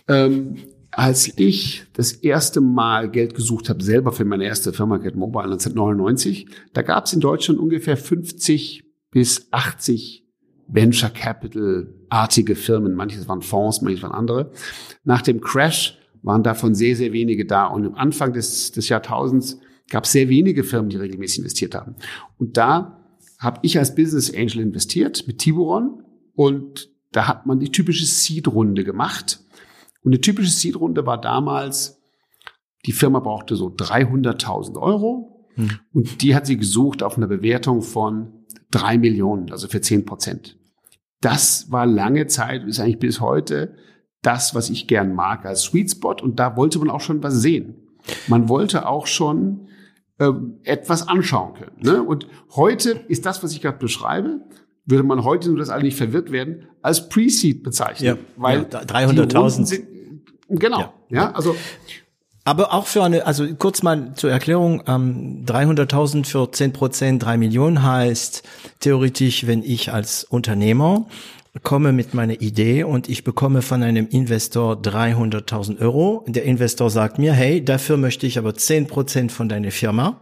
[0.09, 0.57] ähm,
[0.91, 5.45] als ich das erste Mal Geld gesucht habe, selber für meine erste Firma Get Mobile
[5.45, 10.25] 1999, da gab es in Deutschland ungefähr 50 bis 80
[10.67, 12.95] Venture Capital artige Firmen.
[12.95, 14.51] Manches waren Fonds, manches waren andere.
[15.05, 17.67] Nach dem Crash waren davon sehr, sehr wenige da.
[17.67, 21.97] Und am Anfang des, des Jahrtausends gab es sehr wenige Firmen, die regelmäßig investiert haben.
[22.37, 22.99] Und da
[23.39, 26.03] habe ich als Business Angel investiert mit Tiburon
[26.35, 29.41] und da hat man die typische Seed-Runde gemacht.
[30.03, 32.01] Und eine typische Seed-Runde war damals,
[32.87, 35.71] die Firma brauchte so 300.000 Euro hm.
[35.93, 40.59] und die hat sie gesucht auf einer Bewertung von drei Millionen, also für zehn Prozent.
[41.21, 43.75] Das war lange Zeit, ist eigentlich bis heute
[44.23, 47.41] das, was ich gern mag als Sweet Spot und da wollte man auch schon was
[47.41, 47.89] sehen.
[48.27, 49.68] Man wollte auch schon
[50.21, 51.77] ähm, etwas anschauen können.
[51.81, 52.03] Ne?
[52.03, 54.41] Und heute ist das, was ich gerade beschreibe,
[54.85, 58.07] würde man heute, nur dass alle nicht verwirrt werden, als Pre-Seed bezeichnen.
[58.07, 59.83] Ja, weil ja, 300.000.
[60.49, 60.81] Genau.
[60.81, 61.55] Ja, ja, also.
[62.45, 67.37] Aber auch für eine, also kurz mal zur Erklärung, ähm, 300.000 für 10 Prozent, 3
[67.37, 68.43] Millionen heißt
[68.81, 71.07] theoretisch, wenn ich als Unternehmer
[71.63, 76.25] komme mit meiner Idee und ich bekomme von einem Investor 300.000 Euro.
[76.29, 80.21] Der Investor sagt mir, hey, dafür möchte ich aber 10 Prozent von deiner Firma.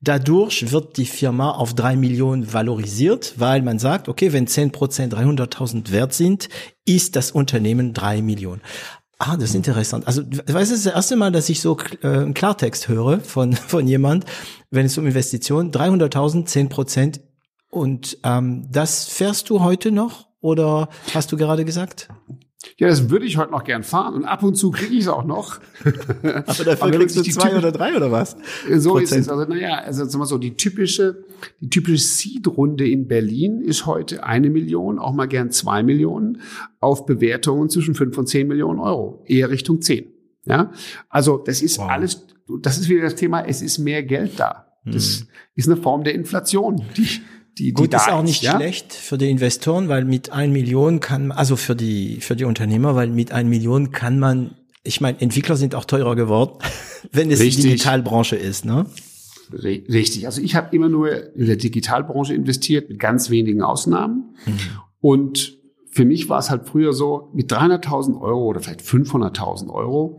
[0.00, 5.14] Dadurch wird die Firma auf drei Millionen valorisiert, weil man sagt, okay, wenn 10 Prozent
[5.14, 6.48] 300.000 wert sind,
[6.84, 8.62] ist das Unternehmen drei Millionen.
[9.18, 10.06] Ah, das ist interessant.
[10.06, 13.88] Also, weißt du, das erste Mal, dass ich so äh, einen Klartext höre von, von
[13.88, 14.26] jemand,
[14.70, 17.20] wenn es um Investitionen, 300.000, 10 Prozent.
[17.68, 22.08] Und ähm, das fährst du heute noch oder hast du gerade gesagt?
[22.76, 25.08] Ja, das würde ich heute noch gern fahren und ab und zu kriege ich es
[25.08, 25.60] auch noch.
[25.84, 28.36] Aber dafür Aber kriegst du zwei oder drei oder was?
[28.76, 29.20] So Prozent.
[29.20, 29.28] ist es.
[29.28, 31.24] Also naja, also sagen wir so, die typische,
[31.60, 36.40] die typische Seed-Runde in Berlin ist heute eine Million, auch mal gern zwei Millionen,
[36.80, 40.12] auf Bewertungen zwischen fünf und zehn Millionen Euro, eher Richtung zehn.
[40.44, 40.72] Ja,
[41.08, 41.90] also das ist wow.
[41.90, 42.26] alles,
[42.60, 44.66] das ist wieder das Thema, es ist mehr Geld da.
[44.84, 45.26] Das hm.
[45.54, 47.20] ist eine Form der Inflation, die,
[47.58, 48.56] die, Gut, die ist auch nicht ja?
[48.56, 52.94] schlecht für die Investoren, weil mit ein Million kann, also für die, für die Unternehmer,
[52.94, 56.58] weil mit ein Million kann man, ich meine, Entwickler sind auch teurer geworden,
[57.12, 57.64] wenn es Richtig.
[57.64, 58.86] die Digitalbranche ist, ne?
[59.50, 60.26] Richtig.
[60.26, 64.36] Also ich habe immer nur in der Digitalbranche investiert, mit ganz wenigen Ausnahmen.
[64.44, 64.58] Mhm.
[65.00, 65.58] Und
[65.90, 70.18] für mich war es halt früher so, mit 300.000 Euro oder vielleicht 500.000 Euro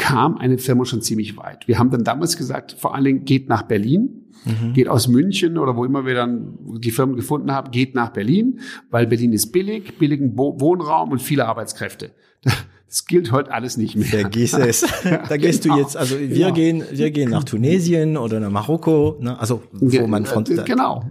[0.00, 1.68] kam eine Firma schon ziemlich weit.
[1.68, 4.72] Wir haben dann damals gesagt, vor allen Dingen geht nach Berlin, mhm.
[4.72, 8.60] geht aus München oder wo immer wir dann die Firmen gefunden haben, geht nach Berlin,
[8.90, 12.12] weil Berlin ist billig, billigen Wohnraum und viele Arbeitskräfte.
[12.90, 14.04] Das gilt heute alles nicht mehr.
[14.04, 14.80] Vergiss es.
[15.28, 15.76] da gehst genau.
[15.76, 16.52] du jetzt, also wir genau.
[16.52, 19.38] gehen, wir gehen nach Tunesien oder nach Marokko, ne?
[19.38, 21.04] also wo man von genau.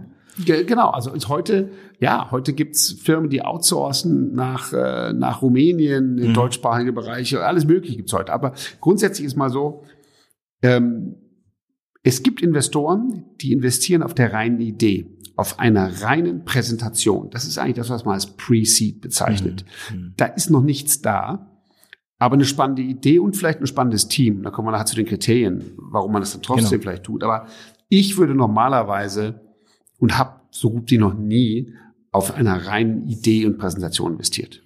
[0.44, 6.30] Genau, also ist heute, ja, heute gibt's Firmen, die outsourcen nach, äh, nach Rumänien, in
[6.30, 6.34] mhm.
[6.34, 8.32] deutschsprachige Bereiche, alles Mögliche gibt's heute.
[8.32, 9.84] Aber grundsätzlich ist mal so,
[10.62, 11.16] ähm,
[12.02, 17.30] es gibt Investoren, die investieren auf der reinen Idee, auf einer reinen Präsentation.
[17.30, 19.64] Das ist eigentlich das, was man als Pre-Seed bezeichnet.
[19.90, 19.96] Mhm.
[19.96, 20.14] mhm.
[20.16, 21.50] Da ist noch nichts da,
[22.18, 24.42] aber eine spannende Idee und vielleicht ein spannendes Team.
[24.42, 26.82] Da kommen wir nachher zu den Kriterien, warum man das dann trotzdem genau.
[26.82, 27.24] vielleicht tut.
[27.24, 27.46] Aber
[27.88, 29.40] ich würde normalerweise
[30.00, 31.74] und habe so gut wie noch nie
[32.10, 34.62] auf einer reinen Idee und Präsentation investiert.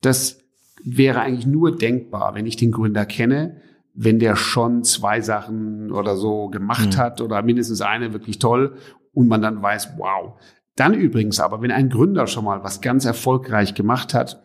[0.00, 0.40] Das
[0.82, 3.60] wäre eigentlich nur denkbar, wenn ich den Gründer kenne,
[3.94, 6.96] wenn der schon zwei Sachen oder so gemacht mhm.
[6.96, 8.76] hat oder mindestens eine wirklich toll
[9.12, 10.40] und man dann weiß, wow.
[10.74, 14.42] Dann übrigens aber, wenn ein Gründer schon mal was ganz erfolgreich gemacht hat,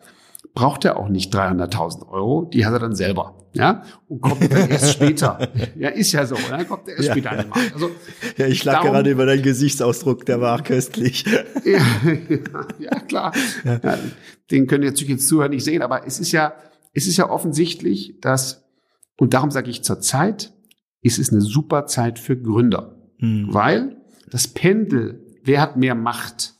[0.56, 4.70] braucht er auch nicht 300.000 Euro, die hat er dann selber, ja, und kommt dann
[4.70, 5.48] erst später.
[5.76, 7.74] Ja, ist ja so, dann kommt er erst ja, später an den Markt.
[7.74, 7.90] Also,
[8.38, 11.24] ja, ich lag gerade über deinen Gesichtsausdruck, der war köstlich.
[11.64, 11.82] ja,
[12.78, 13.34] ja, klar.
[13.64, 13.98] Ja.
[14.50, 16.54] Den können jetzt jetzt Zuhörer nicht sehen, aber es ist ja,
[16.94, 18.64] es ist ja offensichtlich, dass,
[19.18, 20.54] und darum sage ich zur Zeit,
[21.02, 23.52] ist es eine super Zeit für Gründer, mhm.
[23.52, 23.96] weil
[24.30, 26.54] das Pendel, wer hat mehr Macht,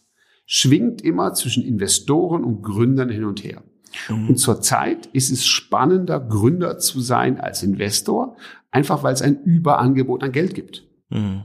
[0.45, 3.63] schwingt immer zwischen Investoren und Gründern hin und her.
[4.09, 4.31] Mhm.
[4.31, 8.37] Und zurzeit ist es spannender, Gründer zu sein als Investor,
[8.71, 10.85] einfach weil es ein Überangebot an Geld gibt.
[11.11, 11.45] Mhm.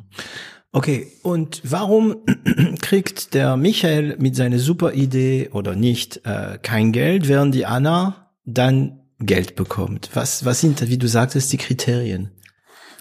[0.74, 2.18] Okay, und warum
[2.82, 8.32] kriegt der Michael mit seiner super Idee oder nicht äh, kein Geld, während die Anna
[8.46, 10.10] dann Geld bekommt?
[10.14, 12.32] Was, was sind, wie du sagtest, die Kriterien?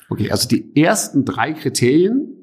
[0.08, 2.34] Okay, also die ersten drei Kriterien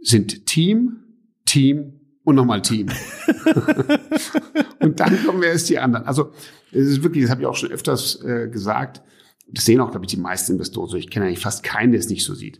[0.00, 1.00] sind Team,
[1.44, 1.99] Team,
[2.30, 2.88] und nochmal Team.
[4.80, 6.06] und dann kommen erst die anderen.
[6.06, 6.32] Also
[6.72, 9.02] es ist wirklich, das habe ich auch schon öfters äh, gesagt,
[9.48, 10.96] das sehen auch, glaube ich, die meisten Investoren so.
[10.96, 12.58] Ich kenne eigentlich fast keinen, der es nicht so sieht.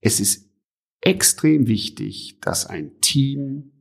[0.00, 0.50] Es ist
[1.00, 3.72] extrem wichtig, dass ein Team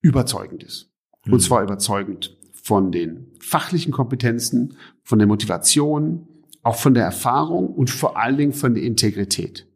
[0.00, 0.92] überzeugend ist.
[1.24, 1.40] Und mhm.
[1.40, 6.28] zwar überzeugend von den fachlichen Kompetenzen, von der Motivation,
[6.62, 9.66] auch von der Erfahrung und vor allen Dingen von der Integrität.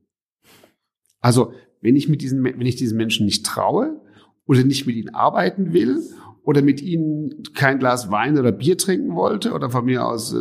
[1.21, 4.01] Also, wenn ich mit diesen, wenn ich diesen Menschen nicht traue,
[4.49, 6.03] oder nicht mit ihnen arbeiten will
[6.43, 10.35] oder mit ihnen kein Glas Wein oder Bier trinken wollte oder von mir aus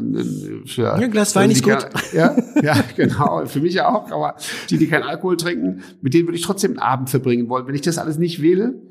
[0.65, 1.85] für ein Glas Wein ist gut.
[2.13, 4.37] ja, ja, genau, für mich auch, aber
[4.69, 7.67] die, die keinen Alkohol trinken, mit denen würde ich trotzdem einen Abend verbringen wollen.
[7.67, 8.81] Wenn ich das alles nicht will,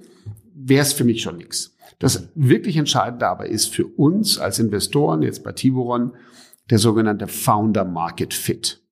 [0.54, 1.74] wäre es für mich schon nichts.
[1.98, 6.12] Das wirklich Entscheidende aber ist für uns als Investoren, jetzt bei Tiburon,
[6.68, 8.82] der sogenannte Founder Market Fit.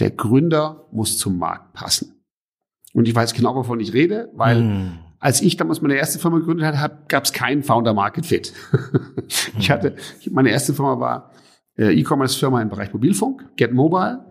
[0.00, 2.22] Der Gründer muss zum Markt passen.
[2.92, 6.38] Und ich weiß genau, wovon ich rede, weil mm als ich damals meine erste Firma
[6.38, 8.52] gegründet hatte, gab es keinen Founder Market Fit.
[9.58, 9.96] ich hatte,
[10.30, 11.32] meine erste Firma war
[11.76, 14.24] äh, E-Commerce-Firma im Bereich Mobilfunk, Get Mobile.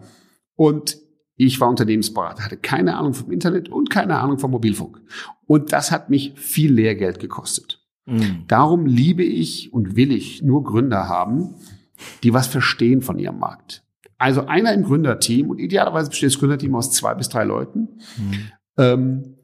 [0.56, 0.98] Und
[1.36, 5.00] ich war Unternehmensberater, hatte keine Ahnung vom Internet und keine Ahnung vom Mobilfunk.
[5.46, 7.86] Und das hat mich viel Lehrgeld gekostet.
[8.06, 8.46] Mhm.
[8.48, 11.56] Darum liebe ich und will ich nur Gründer haben,
[12.24, 13.84] die was verstehen von ihrem Markt.
[14.18, 18.00] Also einer im Gründerteam und idealerweise besteht das Gründerteam aus zwei bis drei Leuten.
[18.18, 18.52] Mhm.
[18.78, 19.37] Ähm,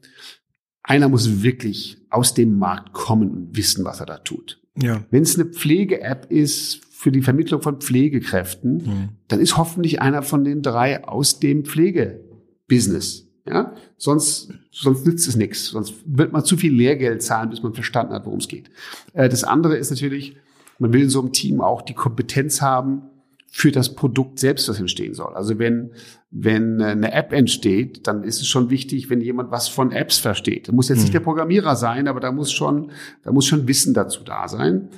[0.84, 4.60] einer muss wirklich aus dem Markt kommen und wissen, was er da tut.
[4.80, 5.04] Ja.
[5.10, 9.08] Wenn es eine Pflege-App ist für die Vermittlung von Pflegekräften, mhm.
[9.28, 13.26] dann ist hoffentlich einer von den drei aus dem Pflegebusiness.
[13.46, 15.66] Ja, sonst, sonst nützt es nichts.
[15.66, 18.70] Sonst wird man zu viel Lehrgeld zahlen, bis man verstanden hat, worum es geht.
[19.12, 20.36] Äh, das andere ist natürlich,
[20.78, 23.02] man will in so einem Team auch die Kompetenz haben
[23.50, 25.34] für das Produkt selbst, was entstehen soll.
[25.34, 25.90] Also wenn,
[26.36, 30.66] wenn eine App entsteht, dann ist es schon wichtig, wenn jemand was von Apps versteht.
[30.66, 31.12] Da muss jetzt nicht mhm.
[31.12, 32.90] der Programmierer sein, aber da muss schon,
[33.22, 34.88] da muss schon Wissen dazu da sein.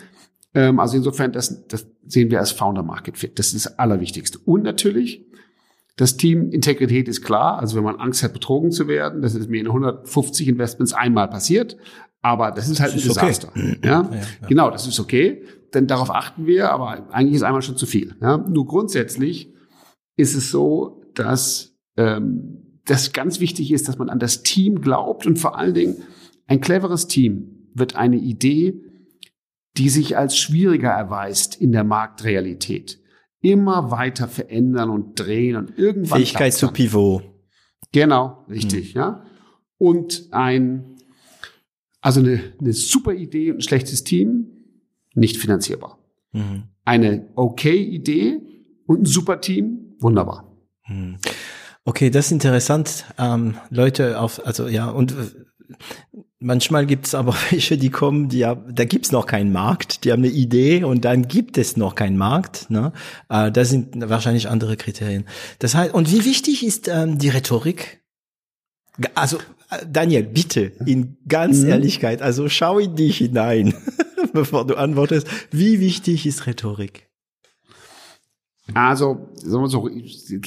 [0.55, 3.39] Ähm, also insofern, das, das sehen wir als Founder Market Fit.
[3.39, 4.39] Das ist das Allerwichtigste.
[4.47, 5.27] Und natürlich,
[5.97, 7.59] das Team Integrität ist klar.
[7.59, 11.29] Also wenn man Angst hat, betrogen zu werden, das ist mir in 150 Investments einmal
[11.29, 11.77] passiert.
[12.23, 13.49] Aber das ist halt das ist ein Desaster.
[13.51, 13.79] Okay.
[13.85, 14.09] Ja?
[14.11, 14.49] Ja, ja?
[14.49, 15.43] Genau, das ist okay.
[15.75, 18.17] Denn darauf achten wir, aber eigentlich ist einmal schon zu viel.
[18.23, 18.39] Ja?
[18.39, 19.53] Nur grundsätzlich
[20.17, 25.27] ist es so, dass ähm, das ganz wichtig ist, dass man an das Team glaubt
[25.27, 25.97] und vor allen Dingen
[26.47, 28.81] ein cleveres Team wird eine Idee,
[29.77, 33.01] die sich als schwieriger erweist in der Marktrealität,
[33.41, 37.25] immer weiter verändern und drehen und irgendwann Fähigkeit zu Pivot.
[37.93, 39.01] Genau, richtig, hm.
[39.01, 39.25] ja.
[39.79, 40.97] Und ein
[42.07, 44.47] also eine, eine super Idee und ein schlechtes Team,
[45.15, 45.99] nicht finanzierbar.
[46.31, 46.63] Mhm.
[46.85, 48.43] Eine okay Idee
[48.87, 50.46] und ein super Team, wunderbar.
[50.89, 51.19] Mhm.
[51.85, 53.05] Okay, das ist interessant.
[53.17, 55.75] Ähm, Leute auf, also ja, und äh,
[56.41, 60.25] manchmal gibt's aber welche, die kommen, die ja, da gibt's noch keinen Markt, die haben
[60.25, 62.71] eine Idee und dann gibt es noch keinen Markt.
[62.71, 62.93] Ne?
[63.29, 65.27] Äh, das sind wahrscheinlich andere Kriterien.
[65.59, 68.03] Das heißt, und wie wichtig ist ähm, die Rhetorik?
[69.15, 69.39] Also
[69.89, 71.69] Daniel, bitte, in ganz mhm.
[71.69, 73.75] Ehrlichkeit, also schau in dich hinein,
[74.33, 75.27] bevor du antwortest.
[75.51, 77.06] Wie wichtig ist Rhetorik?
[78.75, 79.89] Also, sagen wir so,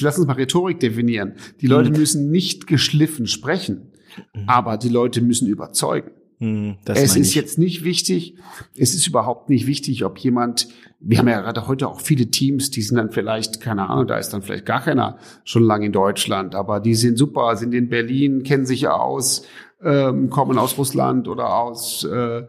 [0.00, 1.34] lass uns mal Rhetorik definieren.
[1.60, 1.96] Die Leute mhm.
[1.96, 3.92] müssen nicht geschliffen sprechen,
[4.34, 4.42] mhm.
[4.46, 6.10] aber die Leute müssen überzeugen.
[6.40, 8.34] Mhm, es ist jetzt nicht wichtig,
[8.74, 12.70] es ist überhaupt nicht wichtig, ob jemand, wir haben ja gerade heute auch viele Teams,
[12.70, 15.92] die sind dann vielleicht, keine Ahnung, da ist dann vielleicht gar keiner schon lange in
[15.92, 19.42] Deutschland, aber die sind super, sind in Berlin, kennen sich aus,
[19.82, 22.46] ähm, kommen aus Russland oder aus, äh,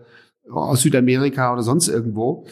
[0.49, 2.45] aus Südamerika oder sonst irgendwo.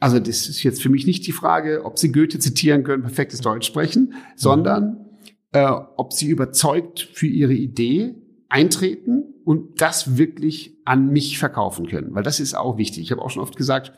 [0.00, 3.40] Also das ist jetzt für mich nicht die Frage, ob Sie Goethe zitieren können, perfektes
[3.40, 5.06] Deutsch sprechen, sondern
[5.52, 8.14] äh, ob Sie überzeugt für Ihre Idee
[8.48, 13.02] eintreten und das wirklich an mich verkaufen können, weil das ist auch wichtig.
[13.02, 13.92] Ich habe auch schon oft gesagt,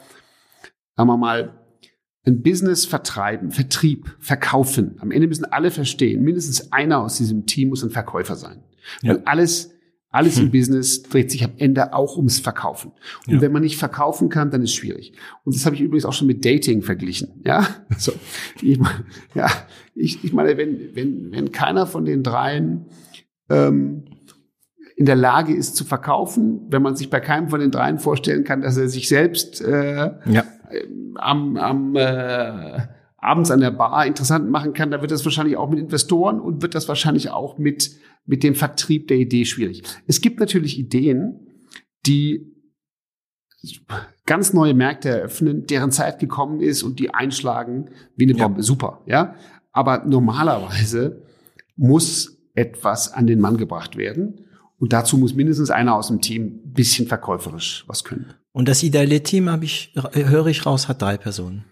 [0.96, 1.60] sagen wir mal,
[2.26, 4.96] ein Business vertreiben, Vertrieb, verkaufen.
[4.98, 8.62] Am Ende müssen alle verstehen, mindestens einer aus diesem Team muss ein Verkäufer sein.
[9.02, 9.14] Ja.
[9.14, 9.72] Weil alles,
[10.10, 10.46] alles hm.
[10.46, 12.92] im Business dreht sich am Ende auch ums Verkaufen.
[13.26, 13.40] Und ja.
[13.40, 15.12] wenn man nicht verkaufen kann, dann ist es schwierig.
[15.44, 17.40] Und das habe ich übrigens auch schon mit Dating verglichen.
[17.44, 17.66] Ja,
[17.98, 18.12] so,
[18.60, 18.78] ich,
[19.34, 19.48] ja,
[19.94, 22.86] ich, ich meine, wenn, wenn, wenn keiner von den dreien
[23.48, 24.04] ähm,
[24.96, 28.44] in der Lage ist zu verkaufen, wenn man sich bei keinem von den dreien vorstellen
[28.44, 30.44] kann, dass er sich selbst äh, ja.
[31.14, 32.80] am, am äh,
[33.20, 36.62] abends an der Bar interessant machen kann, da wird das wahrscheinlich auch mit Investoren und
[36.62, 37.90] wird das wahrscheinlich auch mit,
[38.24, 39.82] mit dem Vertrieb der Idee schwierig.
[40.06, 41.46] Es gibt natürlich Ideen,
[42.06, 42.56] die
[44.24, 48.60] ganz neue Märkte eröffnen, deren Zeit gekommen ist und die einschlagen wie eine Bombe.
[48.60, 48.62] Ja.
[48.62, 49.34] Super, ja.
[49.72, 51.22] Aber normalerweise
[51.76, 54.46] muss etwas an den Mann gebracht werden.
[54.78, 58.32] Und dazu muss mindestens einer aus dem Team ein bisschen verkäuferisch was können.
[58.52, 61.66] Und das ideale Team habe ich, höre ich raus, hat drei Personen.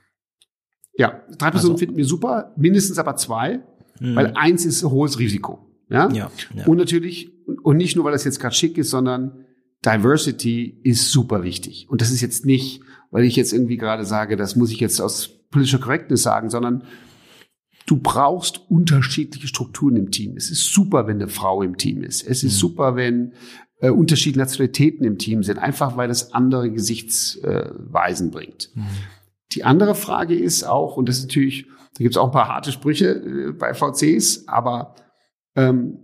[0.98, 1.78] Ja, drei Personen also.
[1.78, 3.60] finden wir super, mindestens aber zwei,
[4.00, 4.16] mhm.
[4.16, 5.66] weil eins ist hohes Risiko.
[5.88, 6.10] Ja?
[6.12, 6.66] Ja, ja.
[6.66, 7.32] Und natürlich,
[7.62, 9.46] und nicht nur, weil das jetzt gerade schick ist, sondern
[9.84, 11.86] Diversity ist super wichtig.
[11.88, 15.00] Und das ist jetzt nicht, weil ich jetzt irgendwie gerade sage, das muss ich jetzt
[15.00, 16.84] aus politischer Correctness sagen, sondern
[17.88, 20.36] Du brauchst unterschiedliche Strukturen im Team.
[20.36, 22.22] Es ist super, wenn eine Frau im Team ist.
[22.22, 22.58] Es ist mhm.
[22.58, 23.32] super, wenn
[23.80, 28.70] äh, unterschiedliche Nationalitäten im Team sind, einfach weil es andere Gesichtsweisen äh, bringt.
[28.74, 28.84] Mhm.
[29.52, 32.48] Die andere Frage ist auch, und das ist natürlich, da gibt es auch ein paar
[32.48, 34.94] harte Sprüche äh, bei VCs, aber
[35.56, 35.98] ähm,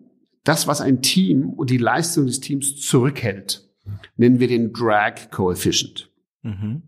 [0.44, 3.68] das, was ein Team und die Leistung des Teams zurückhält,
[4.16, 6.10] nennen wir den Drag Coefficient.
[6.42, 6.82] Mhm.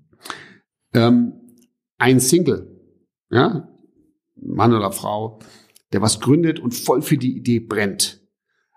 [0.95, 1.35] Ähm,
[1.99, 2.81] ein Single,
[3.31, 3.69] ja,
[4.35, 5.41] Mann oder Frau,
[5.93, 8.23] der was gründet und voll für die Idee brennt,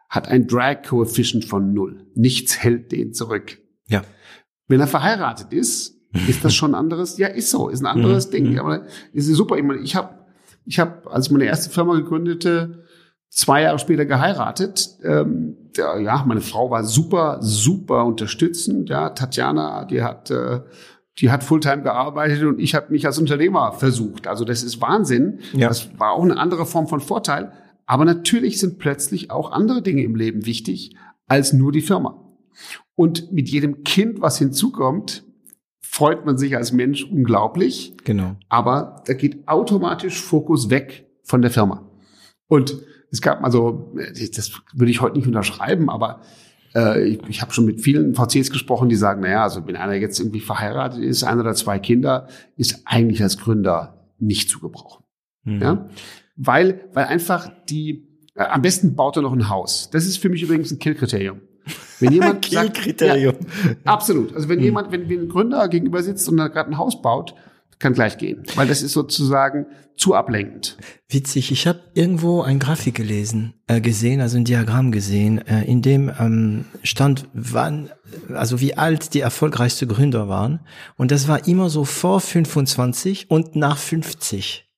[0.10, 2.08] hat ein Drag-Coefficient von null.
[2.16, 3.60] Nichts hält den zurück.
[3.88, 4.04] Ja.
[4.68, 8.28] Wenn er verheiratet ist, ist das schon ein anderes, ja, ist so, ist ein anderes
[8.28, 8.32] mhm.
[8.32, 8.52] Ding.
[8.54, 8.60] Mhm.
[8.60, 9.58] Aber ist super.
[9.58, 10.16] Ich meine, ich habe,
[10.66, 12.84] ich habe, als ich meine erste Firma gegründete,
[13.30, 14.98] zwei Jahre später geheiratet.
[15.04, 18.90] Ähm, ja, meine Frau war super, super unterstützend.
[18.90, 20.62] Ja, Tatjana, die hat äh,
[21.20, 24.28] die hat Fulltime gearbeitet und ich habe mich als Unternehmer versucht.
[24.28, 25.40] Also das ist Wahnsinn.
[25.54, 25.68] Ja.
[25.68, 27.52] Das war auch eine andere Form von Vorteil.
[27.86, 30.96] Aber natürlich sind plötzlich auch andere Dinge im Leben wichtig
[31.28, 32.24] als nur die Firma.
[32.96, 35.24] Und mit jedem Kind, was hinzukommt,
[36.00, 37.94] freut man sich als Mensch unglaublich.
[38.06, 38.38] Genau.
[38.48, 41.92] Aber da geht automatisch Fokus weg von der Firma.
[42.48, 42.78] Und
[43.12, 43.94] es gab also,
[44.34, 46.22] das würde ich heute nicht unterschreiben, aber
[46.74, 49.96] äh, ich, ich habe schon mit vielen VCs gesprochen, die sagen, naja, also wenn einer
[49.96, 55.04] jetzt irgendwie verheiratet ist, ein oder zwei Kinder, ist eigentlich als Gründer nicht zu gebrauchen.
[55.44, 55.62] Mhm.
[55.62, 55.90] Ja?
[56.38, 59.90] Weil, weil einfach die, äh, am besten baut er noch ein Haus.
[59.92, 61.42] Das ist für mich übrigens ein Kill-Kriterium.
[62.00, 63.36] Wenn jemand Kill-Kriterium.
[63.66, 64.34] Ja, absolut.
[64.36, 64.66] Also wenn mhm.
[64.66, 67.36] jemand, wenn, wenn ein Gründer gegenüber sitzt und gerade ein Haus baut,
[67.80, 70.78] kann gleich gehen, weil das ist sozusagen zu ablenkend.
[71.08, 75.82] Witzig, ich habe irgendwo ein Grafik gelesen, äh, gesehen, also ein Diagramm gesehen, äh, in
[75.82, 77.90] dem ähm, stand, wann,
[78.34, 80.60] also wie alt die erfolgreichsten Gründer waren.
[80.98, 84.70] Und das war immer so vor 25 und nach 50.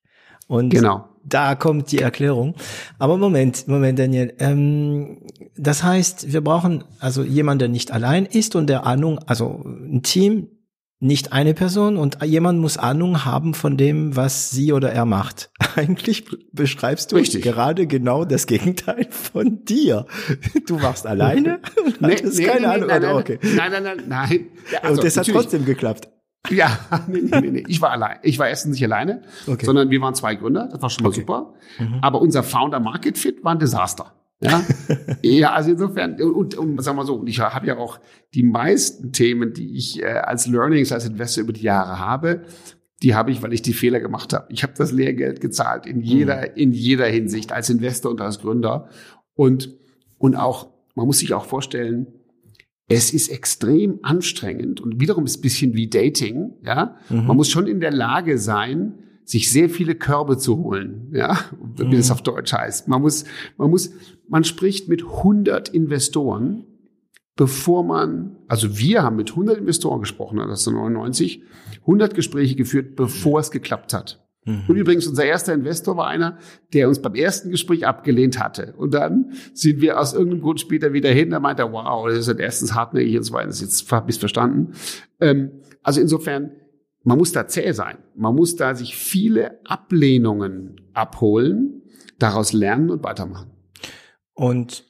[0.46, 1.08] Und genau.
[1.24, 2.54] Da kommt die Erklärung.
[2.98, 4.34] Aber Moment, Moment, Daniel.
[4.38, 5.18] Ähm,
[5.56, 10.02] das heißt, wir brauchen also jemanden, der nicht allein ist und der Ahnung, also ein
[10.02, 10.48] Team,
[11.02, 15.50] nicht eine Person und jemand muss Ahnung haben von dem, was sie oder er macht.
[15.74, 17.42] Eigentlich beschreibst du Richtig.
[17.42, 20.06] gerade genau das Gegenteil von dir.
[20.66, 22.88] Du warst alleine und nee, hattest nee, keine nee, Ahnung.
[22.88, 23.38] Nein, nein, okay.
[23.42, 24.46] nein, nein, nein, nein.
[24.80, 26.08] Also, und das hat trotzdem geklappt.
[26.50, 27.64] Ja, nee, nee, nee, nee.
[27.68, 28.18] Ich war allein.
[28.22, 29.64] Ich war erstens nicht alleine, okay.
[29.64, 30.68] sondern wir waren zwei Gründer.
[30.70, 31.20] Das war schon mal okay.
[31.20, 31.54] super.
[31.78, 31.98] Mhm.
[32.02, 34.12] Aber unser Founder Market Fit war ein Desaster.
[34.40, 34.64] Ja,
[35.22, 38.00] ja also insofern, und, und sagen wir so, und ich habe ja auch
[38.34, 42.42] die meisten Themen, die ich äh, als Learnings, als Investor über die Jahre habe,
[43.02, 44.46] die habe ich, weil ich die Fehler gemacht habe.
[44.50, 46.56] Ich habe das Lehrgeld gezahlt in jeder, mhm.
[46.56, 48.88] in jeder Hinsicht, als Investor und als Gründer.
[49.34, 49.74] Und,
[50.18, 52.08] und auch, man muss sich auch vorstellen,
[52.92, 56.96] es ist extrem anstrengend und wiederum ist ein bisschen wie Dating, ja.
[57.08, 57.26] Mhm.
[57.26, 61.38] Man muss schon in der Lage sein, sich sehr viele Körbe zu holen, ja,
[61.76, 61.92] wie mhm.
[61.94, 62.88] es auf Deutsch heißt.
[62.88, 63.24] Man muss,
[63.56, 63.92] man muss,
[64.28, 66.66] man spricht mit 100 Investoren,
[67.34, 71.42] bevor man, also wir haben mit 100 Investoren gesprochen, das ist 99,
[71.80, 74.22] 100 Gespräche geführt, bevor es geklappt hat.
[74.44, 74.62] Mhm.
[74.66, 76.38] Und übrigens, unser erster Investor war einer,
[76.72, 78.74] der uns beim ersten Gespräch abgelehnt hatte.
[78.76, 81.30] Und dann sind wir aus irgendeinem Grund später wieder hin.
[81.30, 84.74] Da meinte er, wow, das ist halt erstens hartnäckig und zweitens jetzt missverstanden.
[85.20, 85.52] Ähm,
[85.82, 86.52] also insofern,
[87.04, 87.98] man muss da zäh sein.
[88.14, 91.82] Man muss da sich viele Ablehnungen abholen,
[92.18, 93.50] daraus lernen und weitermachen.
[94.34, 94.84] Und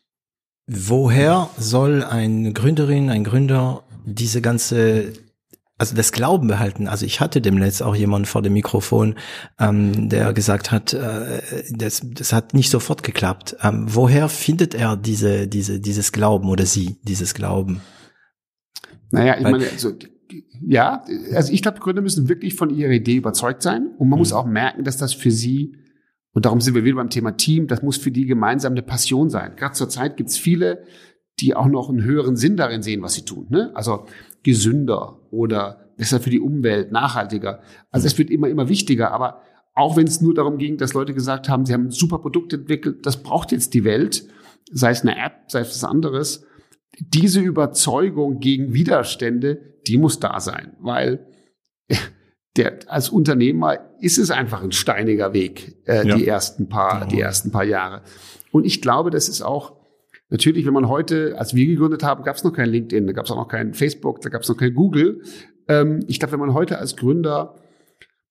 [0.66, 5.12] woher soll eine Gründerin, ein Gründer diese ganze
[5.82, 6.86] also das Glauben behalten.
[6.86, 9.16] Also ich hatte demnächst auch jemanden vor dem Mikrofon,
[9.58, 11.42] ähm, der gesagt hat, äh,
[11.72, 13.56] das, das hat nicht sofort geklappt.
[13.64, 17.80] Ähm, woher findet er diese, diese, dieses Glauben oder sie dieses Glauben?
[19.10, 19.92] Naja, ich Weil, meine, also
[20.64, 24.20] ja, also ich glaube, Gründer müssen wirklich von ihrer Idee überzeugt sein und man mhm.
[24.20, 25.78] muss auch merken, dass das für sie,
[26.32, 29.30] und darum sind wir wieder beim Thema Team, das muss für die gemeinsam eine Passion
[29.30, 29.56] sein.
[29.56, 30.84] Gerade zur Zeit gibt es viele,
[31.40, 33.48] die auch noch einen höheren Sinn darin sehen, was sie tun.
[33.50, 33.72] Ne?
[33.74, 34.06] Also
[34.44, 37.60] gesünder oder besser für die Umwelt, nachhaltiger.
[37.90, 39.10] Also es wird immer, immer wichtiger.
[39.10, 39.40] Aber
[39.74, 42.52] auch wenn es nur darum ging, dass Leute gesagt haben, sie haben ein super Produkt
[42.52, 44.28] entwickelt, das braucht jetzt die Welt,
[44.70, 46.44] sei es eine App, sei es was anderes,
[46.98, 51.26] diese Überzeugung gegen Widerstände, die muss da sein, weil
[52.56, 56.16] der, als Unternehmer ist es einfach ein steiniger Weg, äh, ja.
[56.16, 57.10] die ersten paar, genau.
[57.10, 58.02] die ersten paar Jahre.
[58.50, 59.81] Und ich glaube, das ist auch,
[60.32, 63.26] natürlich, wenn man heute, als wir gegründet haben, gab es noch kein LinkedIn, da gab
[63.26, 65.22] es auch noch kein Facebook, da gab es noch kein Google.
[65.68, 67.56] Ähm, ich glaube, wenn man heute als Gründer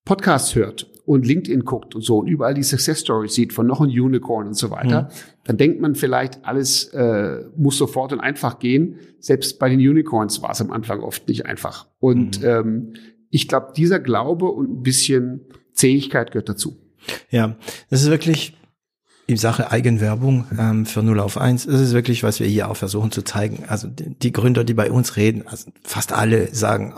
[0.04, 3.80] Podcasts hört und LinkedIn guckt und so und überall die Success Stories sieht von noch
[3.80, 5.08] ein Unicorn und so weiter, mhm.
[5.44, 8.98] dann denkt man vielleicht, alles äh, muss sofort und einfach gehen.
[9.20, 11.86] Selbst bei den Unicorns war es am Anfang oft nicht einfach.
[12.00, 12.48] Und mhm.
[12.48, 12.92] ähm,
[13.30, 16.76] ich glaube, dieser Glaube und ein bisschen Zähigkeit gehört dazu.
[17.30, 17.56] Ja,
[17.90, 18.56] das ist wirklich
[19.32, 21.66] in Sache Eigenwerbung ähm, für 0 auf 1.
[21.66, 23.64] Das ist wirklich, was wir hier auch versuchen zu zeigen.
[23.66, 26.94] Also die, die Gründer, die bei uns reden, also fast alle sagen,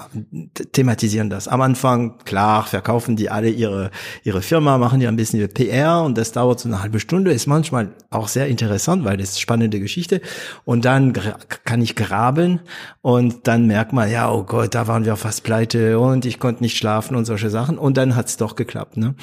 [0.73, 1.49] thematisieren das.
[1.49, 3.90] Am Anfang, klar, verkaufen die alle ihre,
[4.25, 7.47] ihre Firma, machen ja ein bisschen PR und das dauert so eine halbe Stunde, ist
[7.47, 10.20] manchmal auch sehr interessant, weil das ist spannende Geschichte.
[10.64, 12.61] Und dann kann ich graben
[13.01, 16.62] und dann merkt man, ja, oh Gott, da waren wir fast pleite und ich konnte
[16.62, 17.79] nicht schlafen und solche Sachen.
[17.79, 18.97] Und dann hat's doch geklappt.
[18.97, 19.14] Ne?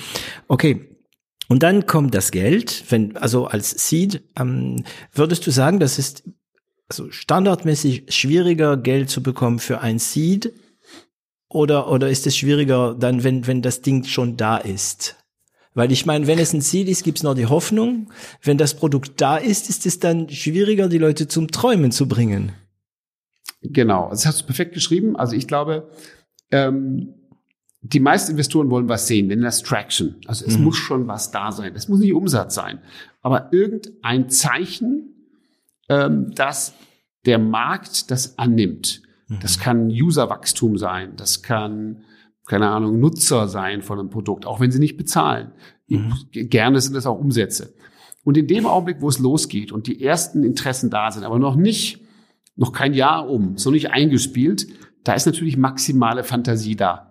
[0.48, 0.91] Okay,
[1.52, 6.24] und dann kommt das Geld, wenn, also als Seed, ähm, würdest du sagen, das ist
[6.88, 10.54] also standardmäßig schwieriger, Geld zu bekommen für ein Seed?
[11.50, 15.18] Oder, oder ist es schwieriger dann, wenn, wenn das Ding schon da ist?
[15.74, 18.10] Weil ich meine, wenn es ein Ziel ist, gibt es noch die Hoffnung.
[18.42, 22.54] Wenn das Produkt da ist, ist es dann schwieriger, die Leute zum Träumen zu bringen.
[23.62, 25.18] Genau, das hast du perfekt geschrieben.
[25.18, 25.92] Also ich glaube,
[26.50, 27.14] ähm,
[27.82, 30.16] die meisten Investoren wollen was sehen, wenn das Traction.
[30.28, 30.66] Also es mhm.
[30.66, 31.74] muss schon was da sein.
[31.76, 32.80] Es muss nicht Umsatz sein,
[33.22, 35.28] aber irgendein Zeichen,
[35.90, 36.74] ähm, dass
[37.26, 39.02] der Markt das annimmt.
[39.28, 39.40] Mhm.
[39.42, 42.04] Das kann Userwachstum sein, das kann
[42.46, 45.52] keine Ahnung Nutzer sein von einem Produkt, auch wenn sie nicht bezahlen.
[45.88, 46.14] Mhm.
[46.32, 47.74] Gerne sind das auch Umsätze.
[48.24, 51.56] Und in dem Augenblick, wo es losgeht und die ersten Interessen da sind, aber noch
[51.56, 52.02] nicht
[52.56, 54.68] noch kein Jahr um, so nicht eingespielt,
[55.04, 57.11] da ist natürlich maximale Fantasie da.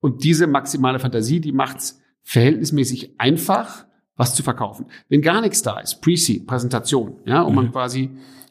[0.00, 3.86] Und diese maximale Fantasie, die macht's verhältnismäßig einfach,
[4.16, 4.86] was zu verkaufen.
[5.08, 7.56] Wenn gar nichts da ist, Pre-Seed, Präsentation, ja, und mhm.
[7.56, 8.10] man quasi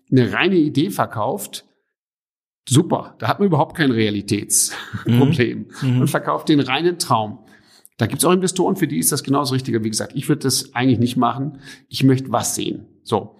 [0.09, 1.65] eine reine Idee verkauft,
[2.67, 6.01] super, da hat man überhaupt kein Realitätsproblem mhm.
[6.01, 7.39] und verkauft den reinen Traum.
[7.97, 9.83] Da gibt es auch Investoren, für die ist das genauso richtiger.
[9.83, 11.59] Wie gesagt, ich würde das eigentlich nicht machen.
[11.89, 12.85] Ich möchte was sehen.
[13.03, 13.37] So.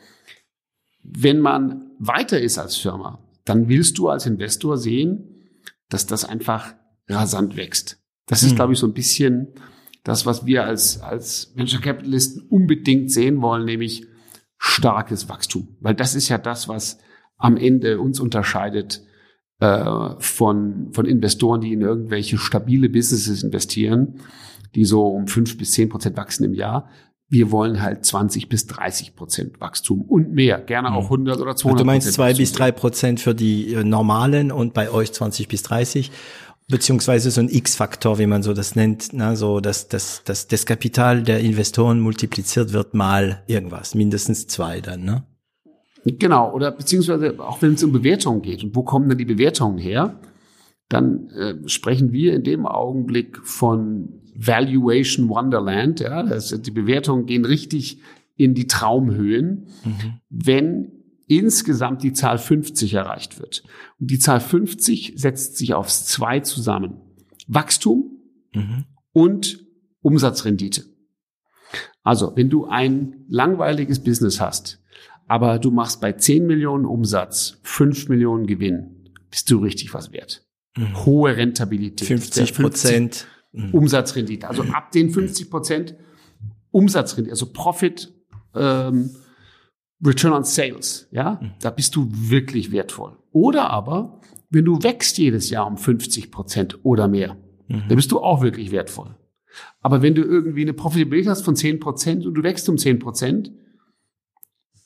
[1.03, 5.47] Wenn man weiter ist als Firma, dann willst du als Investor sehen,
[5.89, 6.73] dass das einfach
[7.07, 7.99] rasant wächst.
[8.25, 8.55] Das ist, mhm.
[8.55, 9.47] glaube ich, so ein bisschen
[10.03, 14.05] das, was wir als, als Venture Capitalisten unbedingt sehen wollen, nämlich
[14.57, 15.77] starkes Wachstum.
[15.79, 16.99] Weil das ist ja das, was
[17.37, 19.03] am Ende uns unterscheidet
[19.59, 24.21] äh, von, von Investoren, die in irgendwelche stabile Businesses investieren,
[24.75, 26.89] die so um fünf bis zehn Prozent wachsen im Jahr.
[27.29, 31.61] Wir wollen halt 20 bis 30 Prozent Wachstum und mehr, gerne auch 100 oder 200
[31.61, 31.79] Prozent.
[31.79, 35.63] Du meinst zwei bis drei Prozent für die äh, normalen und bei euch 20 bis
[35.63, 36.11] 30
[36.69, 40.65] beziehungsweise so ein X-Faktor, wie man so das nennt, na, so dass das, das, das
[40.65, 45.23] Kapital der Investoren multipliziert wird mal irgendwas, mindestens zwei dann, ne?
[46.03, 49.77] Genau, oder beziehungsweise auch wenn es um Bewertungen geht und wo kommen denn die Bewertungen
[49.77, 50.19] her,
[50.87, 55.99] dann äh, sprechen wir in dem Augenblick von Valuation Wonderland.
[55.99, 57.99] Ja, das, die Bewertungen gehen richtig
[58.35, 60.19] in die Traumhöhen, mhm.
[60.29, 60.91] wenn
[61.27, 63.63] insgesamt die Zahl 50 erreicht wird.
[63.99, 67.01] Und die Zahl 50 setzt sich aufs zwei zusammen.
[67.47, 68.19] Wachstum
[68.53, 68.85] mhm.
[69.13, 69.65] und
[70.01, 70.85] Umsatzrendite.
[72.03, 74.81] Also, wenn du ein langweiliges Business hast,
[75.27, 80.45] aber du machst bei 10 Millionen Umsatz 5 Millionen Gewinn, bist du richtig was wert.
[80.77, 81.05] Mhm.
[81.05, 82.07] Hohe Rentabilität.
[82.07, 83.27] 50 Prozent.
[83.51, 83.71] Mhm.
[83.71, 84.47] Umsatzrendite.
[84.47, 85.95] Also ab den 50 Prozent
[86.71, 88.13] Umsatzrendite, also Profit,
[88.53, 89.09] ähm,
[90.05, 91.53] Return on Sales, ja, mhm.
[91.61, 93.17] da bist du wirklich wertvoll.
[93.31, 97.37] Oder aber, wenn du wächst jedes Jahr um 50 Prozent oder mehr,
[97.67, 97.83] mhm.
[97.87, 99.15] dann bist du auch wirklich wertvoll.
[99.81, 102.99] Aber wenn du irgendwie eine Profitabilität hast von 10 Prozent und du wächst um 10
[102.99, 103.51] Prozent,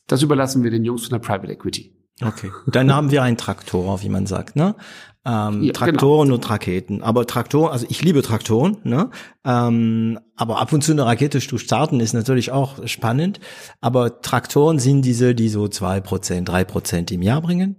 [0.08, 1.96] das überlassen wir den Jungs von der Private Equity.
[2.22, 2.52] Okay.
[2.68, 4.76] Dann haben wir einen Traktor, wie man sagt, ne?
[5.24, 6.36] Ähm, ja, Traktoren genau.
[6.36, 7.04] und Raketen.
[7.04, 9.12] Aber Traktoren, also ich liebe Traktoren, ne?
[9.46, 13.40] Ähm, aber ab und zu eine Rakete zu starten ist natürlich auch spannend.
[13.82, 17.76] Aber Traktoren sind diese, die so zwei Prozent, drei Prozent im Jahr bringen.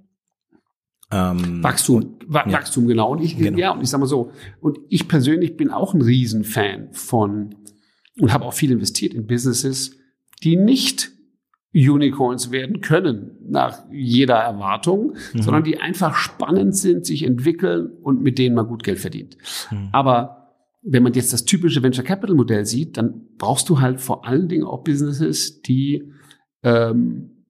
[1.10, 2.52] Ähm, Wachstum, ja.
[2.52, 3.10] Wachstum, genau.
[3.10, 3.58] Und ich, genau.
[3.58, 4.30] ja, und ich sag mal so,
[4.60, 7.56] und ich persönlich bin auch ein Riesenfan von
[8.20, 9.96] und habe auch viel investiert in Businesses,
[10.42, 11.10] die nicht
[11.74, 15.42] Unicorns werden können nach jeder Erwartung, mhm.
[15.42, 19.38] sondern die einfach spannend sind, sich entwickeln und mit denen man gut Geld verdient.
[19.70, 19.88] Mhm.
[19.92, 24.26] Aber wenn man jetzt das typische Venture Capital Modell sieht, dann brauchst du halt vor
[24.26, 26.12] allen Dingen auch Businesses, die
[26.62, 27.44] ähm,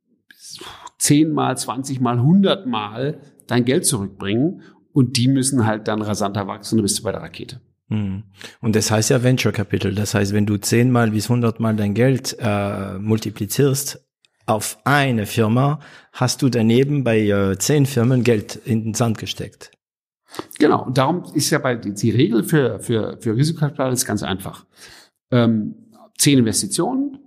[0.98, 4.62] zehnmal, zwanzigmal, hundertmal dein Geld zurückbringen
[4.92, 7.60] und die müssen halt dann rasanter wachsen, du bist du bei der Rakete.
[7.88, 8.24] Mhm.
[8.60, 9.94] Und das heißt ja Venture Capital.
[9.94, 14.06] Das heißt, wenn du zehnmal bis hundertmal dein Geld äh, multiplizierst,
[14.46, 15.80] auf eine Firma
[16.12, 19.70] hast du daneben bei äh, zehn Firmen Geld in den Sand gesteckt.
[20.58, 24.22] Genau, und darum ist ja bei die, die Regel für, für, für Risikokapital ist ganz
[24.22, 24.66] einfach.
[25.30, 25.74] Ähm,
[26.18, 27.18] zehn Investitionen,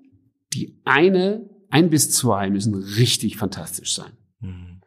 [0.53, 4.11] die eine, ein bis zwei müssen richtig fantastisch sein.
[4.39, 4.82] Mhm.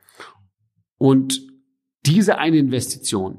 [0.97, 1.41] Und
[2.07, 3.39] diese eine Investition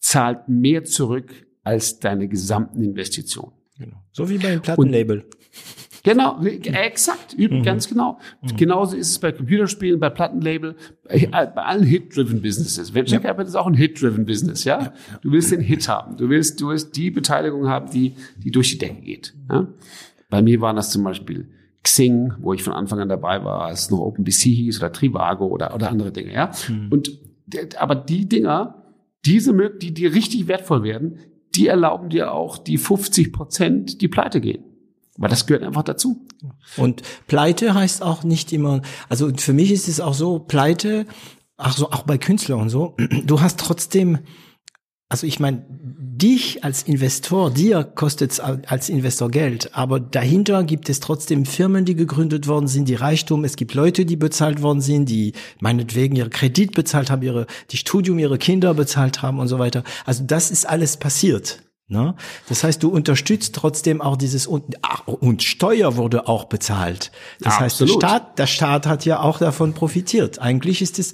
[0.00, 3.52] zahlt mehr zurück als deine gesamten Investitionen.
[3.78, 4.02] Genau.
[4.10, 5.20] So wie beim Plattenlabel.
[5.20, 5.36] Und
[6.04, 7.62] Genau, exakt, mhm.
[7.62, 8.18] ganz genau.
[8.42, 8.56] Mhm.
[8.56, 10.74] Genauso ist es bei Computerspielen, bei Plattenlabel,
[11.04, 12.92] bei, bei allen Hit-driven Businesses.
[12.92, 13.20] Venture.
[13.20, 14.80] Capital ist auch ein Hit-driven Business, ja?
[14.80, 14.92] ja?
[15.22, 16.16] Du willst den Hit haben.
[16.16, 19.34] Du willst, du willst die Beteiligung haben, die, die durch die Decke geht.
[19.48, 19.68] Ja?
[20.28, 21.48] Bei mir waren das zum Beispiel
[21.84, 25.46] Xing, wo ich von Anfang an dabei war, als es noch OpenBC hieß oder Trivago
[25.46, 26.50] oder, oder andere Dinge, ja?
[26.68, 26.88] Mhm.
[26.90, 27.18] Und,
[27.78, 28.82] aber die Dinger,
[29.24, 31.18] diese, die, die richtig wertvoll werden,
[31.54, 34.64] die erlauben dir auch die 50 Prozent, die pleite gehen.
[35.18, 36.26] Aber das gehört einfach dazu.
[36.76, 41.06] Und Pleite heißt auch nicht immer, also für mich ist es auch so, Pleite,
[41.56, 44.20] ach so, auch bei Künstlern und so, du hast trotzdem,
[45.08, 50.88] also ich meine, dich als Investor, dir kostet es als Investor Geld, aber dahinter gibt
[50.88, 54.80] es trotzdem Firmen, die gegründet worden sind, die Reichtum, es gibt Leute, die bezahlt worden
[54.80, 59.48] sind, die meinetwegen ihre Kredit bezahlt haben, ihre, die Studium ihre Kinder bezahlt haben und
[59.48, 59.84] so weiter.
[60.06, 61.62] Also das ist alles passiert.
[61.92, 62.14] Ne?
[62.48, 67.12] Das heißt, du unterstützt trotzdem auch dieses und, ach, und Steuer wurde auch bezahlt.
[67.40, 70.38] Das ja, heißt, der Staat, der Staat hat ja auch davon profitiert.
[70.38, 71.12] Eigentlich ist es,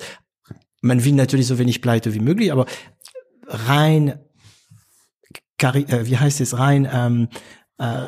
[0.80, 2.66] man will natürlich so wenig Pleite wie möglich, aber
[3.48, 4.20] rein,
[5.60, 7.28] äh, wie heißt es, rein ähm,
[7.78, 8.06] äh,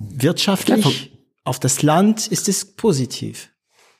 [0.00, 1.12] wirtschaftlich
[1.44, 3.52] auf das Land ist es positiv.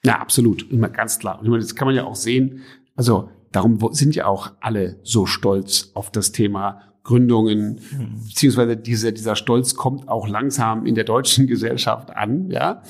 [0.05, 0.69] Ja, absolut.
[0.69, 1.41] Immer ganz klar.
[1.41, 2.63] Und das kann man ja auch sehen.
[2.97, 8.25] Also darum sind ja auch alle so stolz auf das Thema Gründungen, mhm.
[8.27, 12.51] beziehungsweise diese, dieser Stolz kommt auch langsam in der deutschen Gesellschaft an.
[12.51, 12.83] Ja,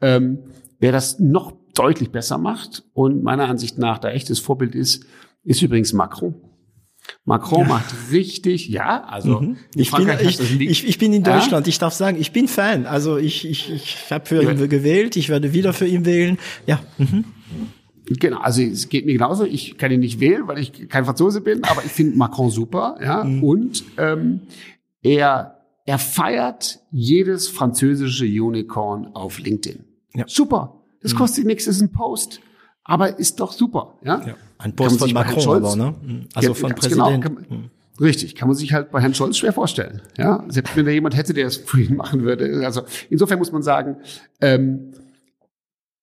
[0.00, 0.38] ähm,
[0.78, 5.06] wer das noch deutlich besser macht und meiner Ansicht nach da echtes Vorbild ist,
[5.42, 6.34] ist übrigens Macron.
[7.24, 7.68] Macron ja.
[7.68, 9.56] macht richtig, ja, also mhm.
[9.74, 11.70] ich, bin, ich, ich, ich, bin in Deutschland, ja?
[11.70, 12.86] ich darf sagen, ich bin Fan.
[12.86, 16.38] Also ich, ich, ich habe für ihn gewählt, ich werde wieder für ihn wählen.
[16.66, 16.80] Ja.
[16.98, 17.24] Mhm.
[18.18, 19.44] Genau, also es geht mir genauso.
[19.44, 22.96] Ich kann ihn nicht wählen, weil ich kein Franzose bin, aber ich finde Macron super,
[23.02, 23.24] ja.
[23.24, 23.44] Mhm.
[23.44, 24.40] Und ähm,
[25.02, 29.84] er er feiert jedes französische Unicorn auf LinkedIn.
[30.14, 30.24] Ja.
[30.28, 30.80] Super.
[31.02, 31.18] Das mhm.
[31.18, 32.40] kostet nichts, ist ein Post.
[32.84, 34.22] Aber ist doch super, ja.
[34.26, 34.34] ja.
[34.58, 35.94] Ein Post von Macron, aber, ne?
[36.02, 36.28] Mhm.
[36.34, 37.22] Also von Präsident.
[37.22, 40.00] Genau, kann, Richtig, kann man sich halt bei Herrn Scholz schwer vorstellen.
[40.16, 42.64] Ja, selbst wenn da jemand hätte, der es für ihn machen würde.
[42.64, 43.96] Also insofern muss man sagen,
[44.40, 44.92] ähm,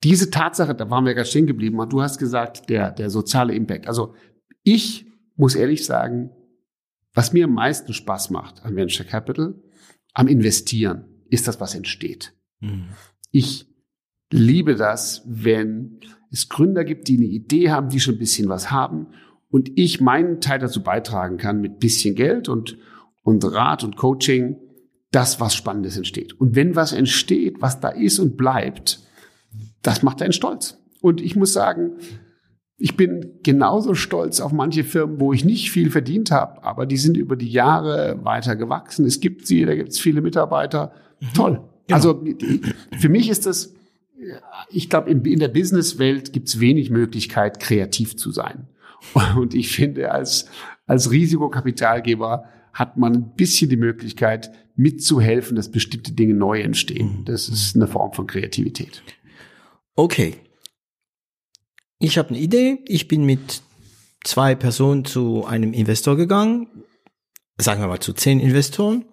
[0.04, 3.54] diese Tatsache, da waren wir gerade stehen geblieben, und du hast gesagt, der, der soziale
[3.54, 3.88] Impact.
[3.88, 4.14] Also
[4.64, 6.32] ich muss ehrlich sagen,
[7.14, 9.56] was mir am meisten Spaß macht an Venture Capital,
[10.14, 12.34] am Investieren, ist das, was entsteht.
[12.60, 12.90] Mhm.
[13.32, 13.68] Ich
[14.32, 16.00] liebe das, wenn
[16.32, 19.08] es Gründer gibt, die eine Idee haben, die schon ein bisschen was haben
[19.50, 22.78] und ich meinen Teil dazu beitragen kann mit bisschen Geld und,
[23.24, 24.58] und Rat und Coaching,
[25.12, 26.40] dass was Spannendes entsteht.
[26.40, 29.02] Und wenn was entsteht, was da ist und bleibt,
[29.82, 30.78] das macht einen stolz.
[31.02, 31.94] Und ich muss sagen,
[32.78, 36.98] ich bin genauso stolz auf manche Firmen, wo ich nicht viel verdient habe, aber die
[36.98, 39.06] sind über die Jahre weiter gewachsen.
[39.06, 40.94] Es gibt sie, da gibt es viele Mitarbeiter.
[41.20, 41.28] Mhm.
[41.34, 41.52] Toll.
[41.52, 41.96] Genau.
[41.96, 42.24] Also
[42.98, 43.74] für mich ist das,
[44.70, 48.68] ich glaube, in, der Businesswelt gibt es wenig Möglichkeit, kreativ zu sein.
[49.38, 50.48] Und ich finde, als,
[50.86, 57.20] als Risikokapitalgeber hat man ein bisschen die Möglichkeit, mitzuhelfen, dass bestimmte Dinge neu entstehen.
[57.20, 57.26] Mhm.
[57.26, 59.04] Das ist eine Form von Kreativität.
[60.00, 60.38] Okay.
[62.00, 62.80] Ich habe eine Idee.
[62.86, 63.64] Ich bin mit
[64.24, 66.86] zwei Personen zu einem Investor gegangen.
[67.58, 69.04] Sagen wir mal zu zehn Investoren.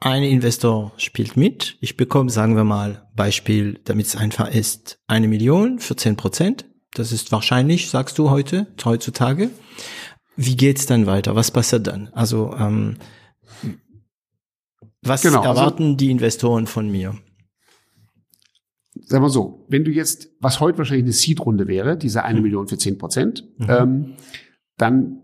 [0.00, 1.76] Ein Investor spielt mit.
[1.82, 6.64] Ich bekomme, sagen wir mal, Beispiel, damit es einfach ist, eine Million für zehn Prozent.
[6.94, 9.50] Das ist wahrscheinlich, sagst du heute, heutzutage.
[10.34, 11.36] Wie geht's dann weiter?
[11.36, 12.08] Was passiert dann?
[12.14, 12.96] Also ähm,
[15.02, 17.18] was genau, also erwarten also, die Investoren von mir?
[19.04, 22.42] Sagen wir so, wenn du jetzt, was heute wahrscheinlich eine Seed-Runde wäre, diese eine mhm.
[22.42, 23.66] Million für zehn Prozent, mhm.
[23.68, 24.14] ähm,
[24.76, 25.22] dann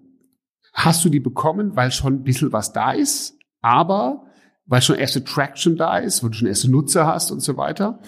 [0.72, 4.26] hast du die bekommen, weil schon ein bisschen was da ist, aber
[4.66, 8.00] weil schon erste Traction da ist, weil du schon erste Nutzer hast und so weiter.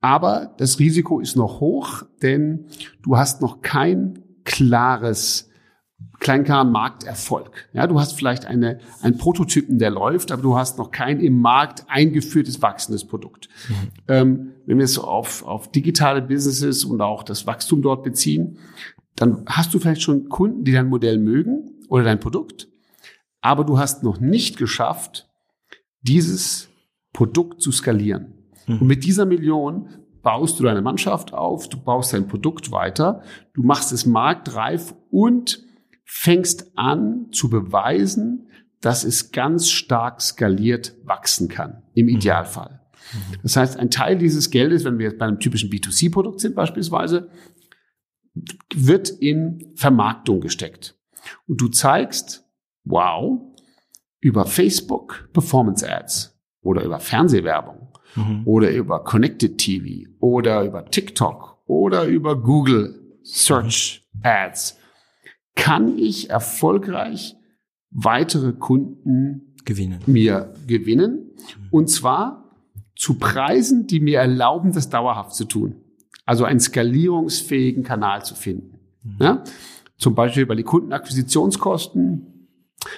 [0.00, 2.66] Aber das Risiko ist noch hoch, denn
[3.02, 5.48] du hast noch kein klares
[6.20, 7.68] Kleinkern-Markterfolg.
[7.72, 11.40] Ja, du hast vielleicht eine, einen Prototypen, der läuft, aber du hast noch kein im
[11.40, 13.48] Markt eingeführtes wachsendes Produkt.
[13.68, 13.74] Mhm.
[14.08, 18.58] Ähm, wenn wir es auf, auf digitale Businesses und auch das Wachstum dort beziehen,
[19.16, 22.68] dann hast du vielleicht schon Kunden, die dein Modell mögen oder dein Produkt,
[23.40, 25.28] aber du hast noch nicht geschafft,
[26.02, 26.68] dieses
[27.12, 28.34] Produkt zu skalieren.
[28.66, 28.78] Mhm.
[28.80, 29.88] Und mit dieser Million
[30.22, 33.22] baust du deine Mannschaft auf, du baust dein Produkt weiter,
[33.54, 35.64] du machst es marktreif und
[36.14, 38.50] fängst an zu beweisen,
[38.82, 42.16] dass es ganz stark skaliert wachsen kann, im mhm.
[42.16, 42.82] Idealfall.
[43.12, 43.38] Mhm.
[43.42, 47.30] Das heißt, ein Teil dieses Geldes, wenn wir jetzt bei einem typischen B2C-Produkt sind beispielsweise,
[48.74, 50.98] wird in Vermarktung gesteckt.
[51.48, 52.44] Und du zeigst,
[52.84, 53.40] wow,
[54.20, 58.42] über Facebook Performance Ads oder über Fernsehwerbung mhm.
[58.44, 64.20] oder über Connected TV oder über TikTok oder über Google Search mhm.
[64.24, 64.81] Ads
[65.54, 67.36] kann ich erfolgreich
[67.90, 70.00] weitere Kunden gewinnen.
[70.06, 71.30] mir gewinnen
[71.70, 72.50] und zwar
[72.96, 75.76] zu Preisen, die mir erlauben, das dauerhaft zu tun.
[76.24, 78.78] Also einen skalierungsfähigen Kanal zu finden.
[79.02, 79.16] Mhm.
[79.20, 79.44] Ja?
[79.96, 82.28] Zum Beispiel, weil die Kundenakquisitionskosten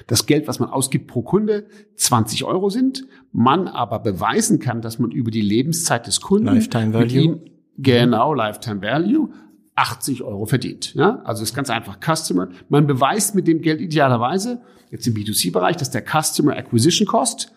[0.07, 4.98] das Geld, was man ausgibt pro Kunde, 20 Euro sind, man aber beweisen kann, dass
[4.98, 7.20] man über die Lebenszeit des Kunden Lifetime Value.
[7.20, 7.40] Ihm,
[7.76, 9.30] genau, Lifetime Value,
[9.77, 10.95] 80 Euro verdient.
[10.95, 11.20] Ja?
[11.25, 12.49] Also ist ganz einfach Customer.
[12.68, 17.53] Man beweist mit dem Geld idealerweise, jetzt im B2C-Bereich, dass der Customer Acquisition Cost,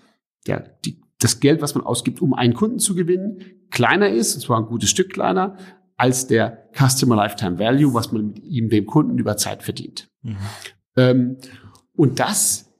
[0.47, 4.41] der, die, das Geld, was man ausgibt, um einen Kunden zu gewinnen, kleiner ist, und
[4.41, 5.57] zwar ein gutes Stück kleiner,
[5.95, 10.09] als der Customer Lifetime Value, was man mit ihm, dem Kunden über Zeit verdient.
[10.21, 10.37] Mhm.
[10.95, 11.37] Ähm,
[11.95, 12.71] und das,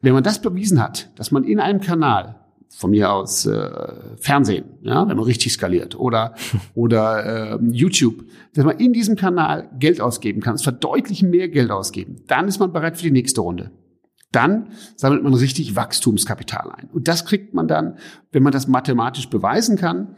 [0.00, 2.43] wenn man das bewiesen hat, dass man in einem Kanal,
[2.76, 6.34] von mir aus äh, Fernsehen, ja, wenn man richtig skaliert, oder,
[6.74, 11.70] oder äh, YouTube, dass man in diesem Kanal Geld ausgeben kann, es verdeutlich mehr Geld
[11.70, 13.70] ausgeben, dann ist man bereit für die nächste Runde.
[14.32, 16.88] Dann sammelt man richtig Wachstumskapital ein.
[16.92, 17.98] Und das kriegt man dann,
[18.32, 20.16] wenn man das mathematisch beweisen kann,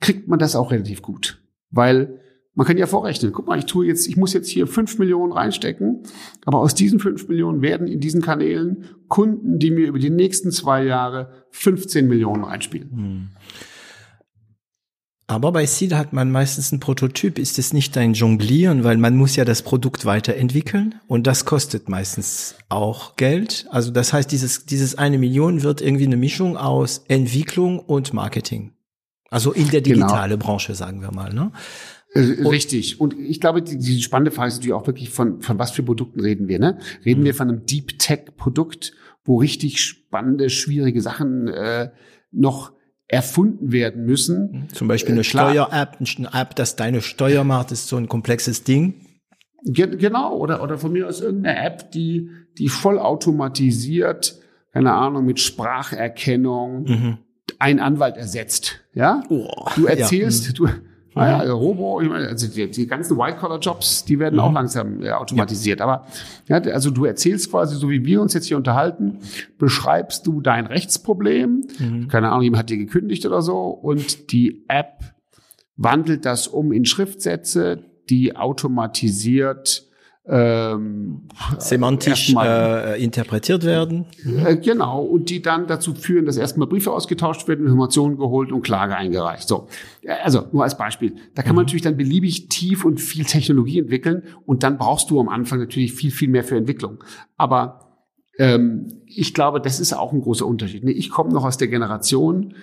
[0.00, 1.42] kriegt man das auch relativ gut.
[1.70, 2.20] Weil
[2.54, 5.32] man kann ja vorrechnen, guck mal, ich tue jetzt, ich muss jetzt hier fünf Millionen
[5.32, 6.04] reinstecken,
[6.44, 10.50] aber aus diesen fünf Millionen werden in diesen Kanälen Kunden, die mir über die nächsten
[10.50, 12.90] zwei Jahre 15 Millionen reinspielen.
[12.90, 13.28] Hm.
[15.26, 17.38] Aber bei Seed hat man meistens ein Prototyp.
[17.38, 21.88] Ist es nicht ein Jonglieren, weil man muss ja das Produkt weiterentwickeln und das kostet
[21.88, 23.66] meistens auch Geld.
[23.70, 28.72] Also das heißt, dieses, dieses eine Million wird irgendwie eine Mischung aus Entwicklung und Marketing.
[29.30, 30.06] Also in der genau.
[30.06, 30.44] digitale genau.
[30.44, 31.32] Branche, sagen wir mal.
[31.32, 31.52] Ne?
[32.14, 33.00] Äh, richtig.
[33.00, 35.82] Und ich glaube, die, die spannende Frage ist natürlich auch wirklich von, von was für
[35.82, 36.78] Produkten reden wir, ne?
[37.04, 37.24] Reden mhm.
[37.26, 38.92] wir von einem Deep Tech Produkt,
[39.24, 41.90] wo richtig spannende, schwierige Sachen äh,
[42.30, 42.72] noch
[43.08, 44.50] erfunden werden müssen.
[44.50, 44.68] Mhm.
[44.70, 48.64] Zum Beispiel eine äh, Steuer-App, eine App, das deine Steuer macht, ist so ein komplexes
[48.64, 48.94] Ding.
[49.64, 54.38] Ge genau, oder, oder von mir aus irgendeine App, die, die voll automatisiert,
[54.72, 57.18] keine Ahnung, mit Spracherkennung mhm.
[57.58, 58.80] ein Anwalt ersetzt.
[58.92, 59.22] Ja?
[59.30, 60.50] Oh, du erzählst, ja.
[60.50, 60.54] Mhm.
[60.54, 60.68] du,
[61.14, 64.40] naja, also Robo, ich meine, also die, die ganzen White-Collar-Jobs, die werden mhm.
[64.40, 65.80] auch langsam äh, automatisiert.
[65.80, 65.86] Ja.
[65.86, 66.06] Aber
[66.48, 69.18] ja, also du erzählst quasi, so wie wir uns jetzt hier unterhalten,
[69.58, 71.64] beschreibst du dein Rechtsproblem.
[71.78, 72.08] Mhm.
[72.08, 73.68] Keine Ahnung, jemand hat dir gekündigt oder so.
[73.68, 75.14] Und die App
[75.76, 79.83] wandelt das um in Schriftsätze, die automatisiert
[80.26, 81.22] ähm,
[81.58, 84.06] semantisch äh, interpretiert werden.
[84.24, 88.62] Äh, genau, und die dann dazu führen, dass erstmal Briefe ausgetauscht werden, Informationen geholt und
[88.62, 89.46] Klage eingereicht.
[89.46, 89.68] So,
[90.22, 91.14] also nur als Beispiel.
[91.34, 91.66] Da kann man mhm.
[91.66, 95.92] natürlich dann beliebig tief und viel Technologie entwickeln und dann brauchst du am Anfang natürlich
[95.92, 97.04] viel, viel mehr für Entwicklung.
[97.36, 98.00] Aber
[98.38, 100.84] ähm, ich glaube, das ist auch ein großer Unterschied.
[100.84, 102.54] Ich komme noch aus der Generation,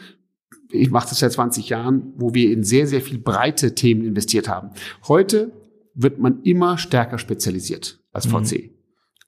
[0.72, 4.47] ich mache das seit 20 Jahren, wo wir in sehr, sehr viel breite Themen investiert
[4.47, 4.72] haben.
[5.07, 5.51] Heute
[5.94, 8.54] wird man immer stärker spezialisiert als VC.
[8.54, 8.70] Mhm.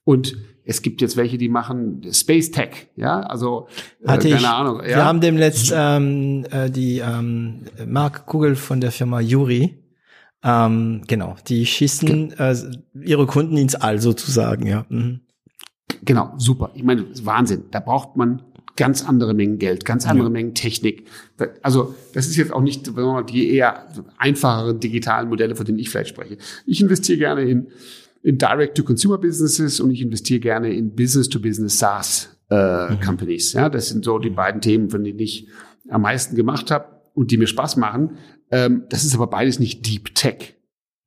[0.04, 3.68] Und es gibt jetzt welche, die machen Space Tech, ja, also
[4.02, 4.80] äh, Hatte keine ich, Ahnung.
[4.80, 4.88] Ja?
[4.88, 9.78] Wir haben demnächst ähm, äh, die ähm, Mark Kugel von der Firma Yuri,
[10.42, 12.56] ähm, genau, die schießen äh,
[13.02, 14.84] ihre Kunden ins All sozusagen, ja.
[14.88, 15.20] Mhm.
[16.02, 16.70] Genau, super.
[16.74, 17.64] Ich meine, Wahnsinn.
[17.70, 18.42] Da braucht man
[18.76, 20.32] ganz andere Mengen Geld, ganz andere ja.
[20.32, 21.06] Mengen Technik.
[21.62, 22.90] Also das ist jetzt auch nicht
[23.30, 26.38] die eher einfacheren digitalen Modelle, von denen ich vielleicht spreche.
[26.66, 27.68] Ich investiere gerne in,
[28.22, 33.28] in Direct-to-Consumer-Businesses und ich investiere gerne in Business-to-Business SaaS äh, mhm.
[33.28, 34.34] Ja, das sind so die mhm.
[34.34, 35.48] beiden Themen, von denen ich
[35.88, 38.18] am meisten gemacht habe und die mir Spaß machen.
[38.50, 40.54] Ähm, das ist aber beides nicht Deep Tech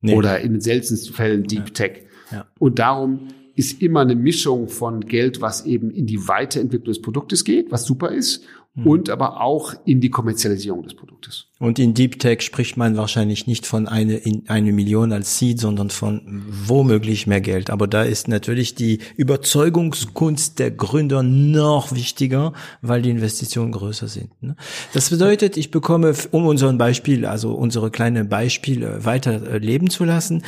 [0.00, 0.14] nee.
[0.14, 1.72] oder in den seltensten Fällen Deep ja.
[1.72, 2.02] Tech.
[2.32, 2.46] Ja.
[2.58, 3.28] Und darum
[3.58, 7.84] ist immer eine Mischung von Geld, was eben in die Weiterentwicklung des Produktes geht, was
[7.84, 8.44] super ist,
[8.76, 8.86] mhm.
[8.86, 11.48] und aber auch in die Kommerzialisierung des Produktes.
[11.58, 15.58] Und in Deep Tech spricht man wahrscheinlich nicht von eine, in eine Million als Seed,
[15.58, 17.70] sondern von womöglich mehr Geld.
[17.70, 24.40] Aber da ist natürlich die Überzeugungskunst der Gründer noch wichtiger, weil die Investitionen größer sind.
[24.40, 24.54] Ne?
[24.92, 30.44] Das bedeutet, ich bekomme, um unseren Beispiel, also unsere kleine Beispiele weiter leben zu lassen,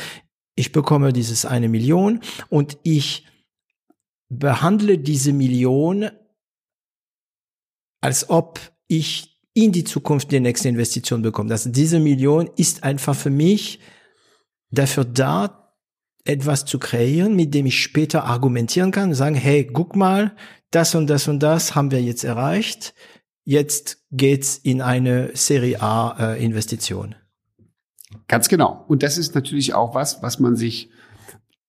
[0.55, 3.25] ich bekomme dieses eine Million und ich
[4.29, 6.09] behandle diese Million,
[8.01, 11.51] als ob ich in die Zukunft die nächste Investition bekomme.
[11.51, 13.79] Also diese Million ist einfach für mich
[14.69, 15.57] dafür da,
[16.23, 20.35] etwas zu kreieren, mit dem ich später argumentieren kann und sagen, hey, guck mal,
[20.69, 22.93] das und das und das haben wir jetzt erreicht.
[23.43, 27.15] Jetzt geht's in eine Serie A äh, Investition.
[28.27, 28.85] Ganz genau.
[28.87, 30.89] Und das ist natürlich auch was, was man sich,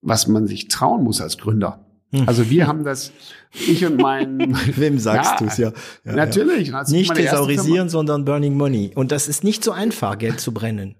[0.00, 1.84] was man sich trauen muss als Gründer.
[2.12, 2.28] Hm.
[2.28, 3.12] Also wir haben das,
[3.52, 4.56] ich und mein...
[4.76, 5.72] Wem sagst ja, du's ja.
[6.04, 6.68] ja natürlich.
[6.68, 6.84] Ja.
[6.84, 8.92] Nicht thesaurisieren, sondern Burning Money.
[8.94, 10.96] Und das ist nicht so einfach, Geld zu brennen.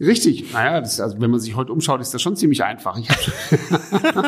[0.00, 0.52] Richtig.
[0.52, 2.96] Naja, das, also wenn man sich heute umschaut, ist das schon ziemlich einfach.
[2.98, 3.08] Ich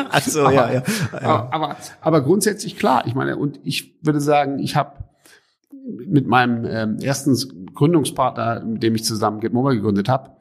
[0.09, 1.49] also, aber, ja, ja, ja.
[1.49, 3.03] Aber, aber grundsätzlich klar.
[3.07, 5.05] Ich meine, und ich würde sagen, ich habe
[6.07, 7.35] mit meinem ähm, ersten
[7.73, 10.31] Gründungspartner, mit dem ich zusammen GetMobile gegründet habe,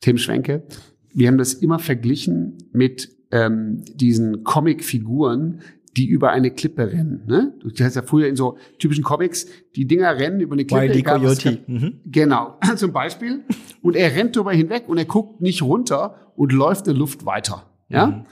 [0.00, 0.64] Tim Schwenke,
[1.12, 5.60] wir haben das immer verglichen mit ähm, diesen Comic-Figuren,
[5.96, 7.22] die über eine Klippe rennen.
[7.26, 7.54] Ne?
[7.60, 10.88] Du hast ja früher in so typischen Comics, die Dinger rennen über eine Klippe.
[10.88, 11.60] Wiley Coyote.
[11.66, 12.00] Mhm.
[12.04, 13.44] Genau, zum Beispiel.
[13.80, 17.26] Und er rennt darüber hinweg und er guckt nicht runter und läuft in der Luft
[17.26, 17.70] weiter.
[17.88, 18.06] Ja?
[18.06, 18.26] Mhm.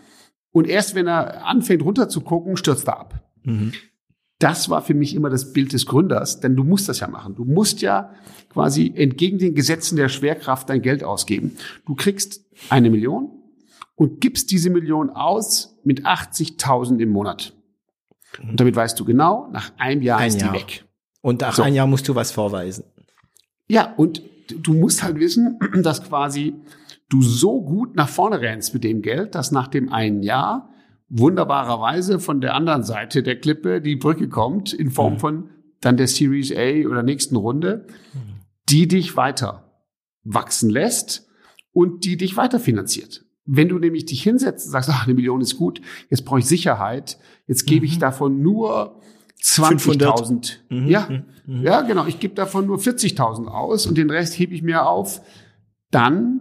[0.51, 3.31] Und erst wenn er anfängt runter zu gucken, stürzt er ab.
[3.45, 3.73] Mhm
[4.43, 7.37] das war für mich immer das Bild des Gründers, denn du musst das ja machen.
[7.37, 8.13] Du musst ja
[8.51, 11.57] quasi entgegen den Gesetzen der Schwerkraft dein Geld ausgeben.
[11.87, 13.31] Du kriegst eine Million
[13.95, 17.55] und gibst diese Million aus mit 80.000 im Monat.
[18.43, 20.53] Und damit weißt du genau, nach einem Jahr ein ist Jahr.
[20.53, 20.85] die weg.
[21.21, 21.63] Und nach so.
[21.63, 22.85] einem Jahr musst du was vorweisen.
[23.69, 26.55] Ja, und du musst halt wissen, dass quasi
[27.09, 30.72] du so gut nach vorne rennst mit dem Geld, dass nach dem einen Jahr
[31.13, 35.19] wunderbarerweise von der anderen Seite der Klippe die Brücke kommt in Form mhm.
[35.19, 35.51] von
[35.81, 37.87] dann der Series A oder nächsten Runde,
[38.69, 39.73] die dich weiter
[40.25, 41.29] wachsen lässt
[41.73, 43.25] und die dich weiterfinanziert.
[43.45, 46.47] Wenn du nämlich dich hinsetzt und sagst, ach, eine Million ist gut, jetzt brauche ich
[46.47, 48.01] Sicherheit, jetzt gebe ich mhm.
[48.01, 49.01] davon nur
[49.43, 50.59] 20.000.
[50.69, 50.87] Mhm.
[50.87, 51.09] Ja,
[51.47, 51.63] mhm.
[51.63, 52.07] ja, genau.
[52.07, 55.21] Ich gebe davon nur 40.000 aus und den Rest hebe ich mir auf.
[55.91, 56.41] Dann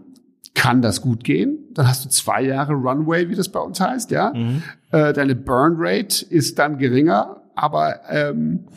[0.62, 1.58] kann das gut gehen.
[1.74, 4.32] Dann hast du zwei Jahre Runway, wie das bei uns heißt, ja.
[4.32, 4.62] Mhm.
[4.92, 8.68] Äh, deine Burn Rate ist dann geringer, aber ähm,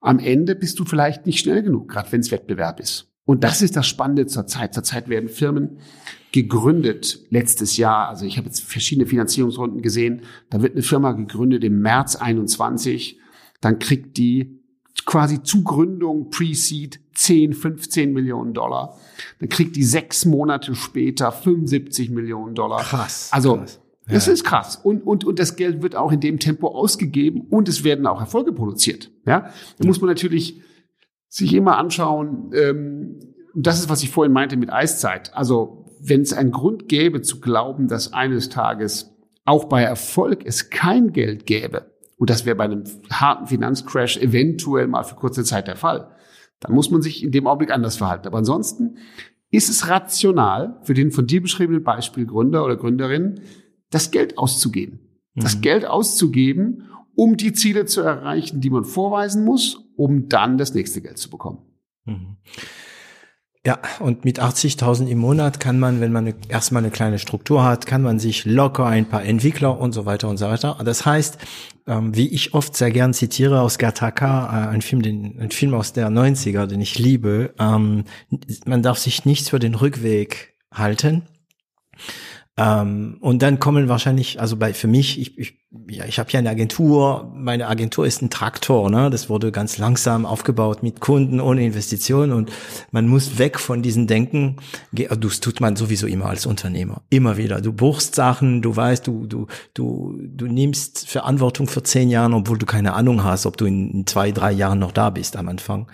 [0.00, 3.12] am Ende bist du vielleicht nicht schnell genug, gerade wenn es Wettbewerb ist.
[3.26, 4.74] Und das ist das Spannende zur Zeit.
[4.74, 5.78] Zurzeit werden Firmen
[6.32, 8.08] gegründet letztes Jahr.
[8.08, 10.22] Also ich habe jetzt verschiedene Finanzierungsrunden gesehen.
[10.50, 13.20] Da wird eine Firma gegründet im März 21.
[13.60, 14.63] Dann kriegt die
[15.06, 18.98] quasi zu Gründung Pre-Seed 10, 15 Millionen Dollar.
[19.40, 22.80] Dann kriegt die sechs Monate später 75 Millionen Dollar.
[22.80, 23.30] Krass.
[23.32, 23.80] Also krass.
[24.06, 24.76] Das ist krass.
[24.76, 28.20] Und, und, und das Geld wird auch in dem Tempo ausgegeben und es werden auch
[28.20, 29.10] Erfolge produziert.
[29.26, 30.60] Ja, da muss man natürlich
[31.28, 33.18] sich immer anschauen, ähm,
[33.54, 35.34] das ist, was ich vorhin meinte mit Eiszeit.
[35.34, 39.14] Also, wenn es einen Grund gäbe zu glauben, dass eines Tages
[39.44, 41.93] auch bei Erfolg es kein Geld gäbe,
[42.24, 46.10] und das wäre bei einem harten Finanzcrash eventuell mal für kurze Zeit der Fall,
[46.58, 48.26] dann muss man sich in dem Augenblick anders verhalten.
[48.26, 48.96] Aber ansonsten
[49.50, 53.42] ist es rational für den von dir beschriebenen Beispiel Gründer oder Gründerin,
[53.90, 55.00] das Geld auszugeben.
[55.34, 55.40] Mhm.
[55.42, 60.72] Das Geld auszugeben, um die Ziele zu erreichen, die man vorweisen muss, um dann das
[60.72, 61.58] nächste Geld zu bekommen.
[62.06, 62.38] Mhm.
[63.66, 67.86] Ja, und mit 80.000 im Monat kann man, wenn man erstmal eine kleine Struktur hat,
[67.86, 70.76] kann man sich locker ein paar Entwickler und so weiter und so weiter.
[70.84, 71.38] Das heißt,
[71.86, 75.72] ähm, wie ich oft sehr gern zitiere aus Gattaca, äh, ein Film, den, ein Film
[75.72, 78.04] aus der 90er, den ich liebe, ähm,
[78.66, 81.22] man darf sich nichts für den Rückweg halten.
[82.56, 86.38] Ähm, und dann kommen wahrscheinlich, also bei für mich, ich, ich, ja, ich habe ja
[86.38, 89.10] eine Agentur, meine Agentur ist ein Traktor, ne?
[89.10, 92.52] Das wurde ganz langsam aufgebaut mit Kunden ohne Investitionen und
[92.92, 94.58] man muss weg von diesen Denken.
[94.92, 97.60] Das tut man sowieso immer als Unternehmer, immer wieder.
[97.60, 102.58] Du buchst Sachen, du weißt, du du du du nimmst Verantwortung für zehn Jahre, obwohl
[102.58, 105.90] du keine Ahnung hast, ob du in zwei drei Jahren noch da bist am Anfang.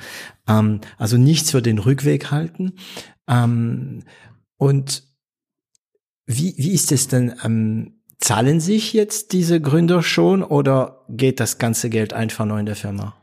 [0.46, 2.74] Ähm, also nichts für den Rückweg halten
[3.26, 4.02] ähm,
[4.58, 5.09] und
[6.30, 7.34] wie, wie ist es denn?
[7.44, 12.66] Ähm, zahlen sich jetzt diese Gründer schon oder geht das ganze Geld einfach nur in
[12.66, 13.16] der Firma?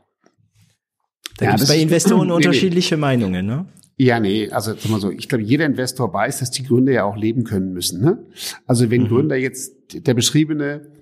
[1.38, 3.00] Da ja, gibt es bei Investoren nee, unterschiedliche nee.
[3.00, 3.66] Meinungen, ne?
[3.96, 7.04] Ja, nee, also sag mal so, ich glaube, jeder Investor weiß, dass die Gründer ja
[7.04, 8.00] auch leben können müssen.
[8.00, 8.26] Ne?
[8.64, 9.08] Also wenn mhm.
[9.08, 9.72] Gründer jetzt
[10.06, 10.92] der beschriebene,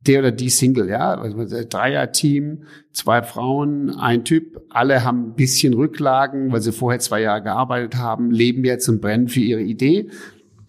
[0.00, 5.74] der oder die Single, ja, also Dreier-Team, zwei Frauen, ein Typ, alle haben ein bisschen
[5.74, 10.10] Rücklagen, weil sie vorher zwei Jahre gearbeitet haben, leben jetzt und brennen für ihre Idee.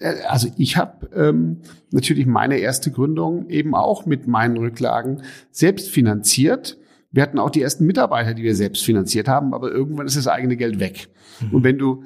[0.02, 5.90] Äh, also ich habe ähm, natürlich meine erste Gründung eben auch mit meinen Rücklagen selbst
[5.90, 6.78] finanziert.
[7.12, 10.28] Wir hatten auch die ersten Mitarbeiter, die wir selbst finanziert haben, aber irgendwann ist das
[10.28, 11.10] eigene Geld weg.
[11.42, 11.56] Mhm.
[11.56, 12.04] Und wenn du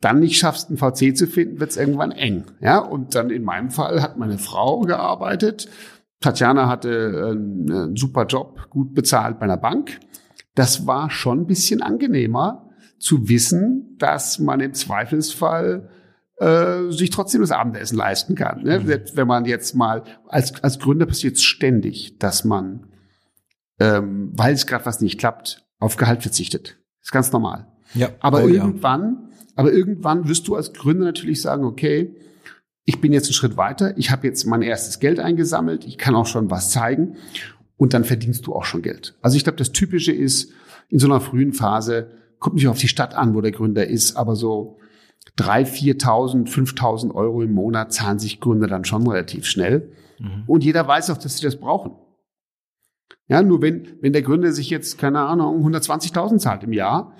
[0.00, 2.44] dann nicht schaffst, einen VC zu finden, wird es irgendwann eng.
[2.60, 5.68] Ja, und dann in meinem Fall hat meine Frau gearbeitet.
[6.20, 10.00] Tatjana hatte einen, einen super Job, gut bezahlt bei einer Bank.
[10.54, 12.68] Das war schon ein bisschen angenehmer
[12.98, 15.88] zu wissen, dass man im Zweifelsfall
[16.42, 18.64] äh, sich trotzdem das Abendessen leisten kann.
[18.64, 18.80] Ne?
[18.80, 19.00] Mhm.
[19.14, 22.88] Wenn man jetzt mal, als, als Gründer passiert es ständig, dass man,
[23.78, 26.78] ähm, weil es gerade was nicht klappt, auf Gehalt verzichtet.
[26.98, 27.68] Das ist ganz normal.
[27.94, 28.08] Ja.
[28.18, 29.52] Aber oh, irgendwann, ja.
[29.54, 32.16] aber irgendwann wirst du als Gründer natürlich sagen, okay,
[32.84, 36.16] ich bin jetzt einen Schritt weiter, ich habe jetzt mein erstes Geld eingesammelt, ich kann
[36.16, 37.18] auch schon was zeigen
[37.76, 39.16] und dann verdienst du auch schon Geld.
[39.22, 40.52] Also ich glaube, das Typische ist,
[40.88, 44.16] in so einer frühen Phase, kommt nicht auf die Stadt an, wo der Gründer ist,
[44.16, 44.80] aber so
[45.38, 49.92] 3.000, 4.000, 5.000 Euro im Monat zahlen sich Gründer dann schon relativ schnell.
[50.18, 50.44] Mhm.
[50.46, 51.92] Und jeder weiß auch, dass sie das brauchen.
[53.28, 57.14] Ja, nur wenn, wenn der Gründer sich jetzt, keine Ahnung, 120.000 zahlt im Jahr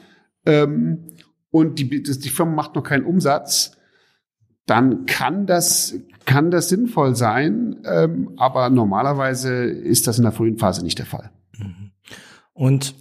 [0.44, 1.09] ähm,
[1.50, 3.76] und die, die Firma macht noch keinen Umsatz,
[4.66, 5.94] dann kann das,
[6.24, 11.07] kann das sinnvoll sein, ähm, aber normalerweise ist das in der frühen Phase nicht der
[11.07, 11.30] Fall.
[11.57, 11.92] Mhm.
[12.53, 12.94] Und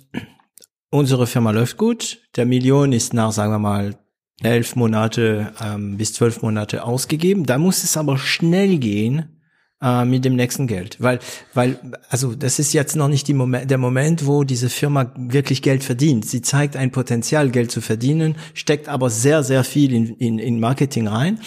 [0.90, 2.22] unsere Firma läuft gut.
[2.36, 3.96] Der Million ist nach, sagen wir mal,
[4.42, 7.46] elf Monate ähm, bis zwölf Monate ausgegeben.
[7.46, 9.38] Da muss es aber schnell gehen
[9.82, 11.20] äh, mit dem nächsten Geld, weil
[11.54, 11.80] weil
[12.10, 15.84] also das ist jetzt noch nicht die Moment, der Moment, wo diese Firma wirklich Geld
[15.84, 16.26] verdient.
[16.26, 20.60] Sie zeigt ein Potenzial, Geld zu verdienen, steckt aber sehr sehr viel in in, in
[20.60, 21.40] Marketing rein.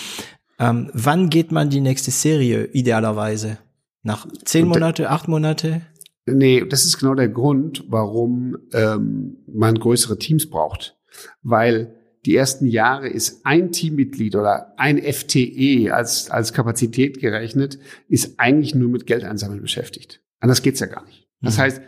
[0.58, 3.58] Ähm, wann geht man die nächste Serie idealerweise?
[4.02, 5.82] Nach zehn Monate, acht Monate?
[6.26, 10.96] Nee, das ist genau der Grund, warum ähm, man größere Teams braucht,
[11.42, 11.94] weil
[12.26, 18.74] die ersten Jahre ist ein Teammitglied oder ein FTE als, als Kapazität gerechnet, ist eigentlich
[18.74, 20.22] nur mit Geldeinsammeln beschäftigt.
[20.40, 21.28] Anders geht's ja gar nicht.
[21.42, 21.62] Das mhm.
[21.62, 21.82] heißt,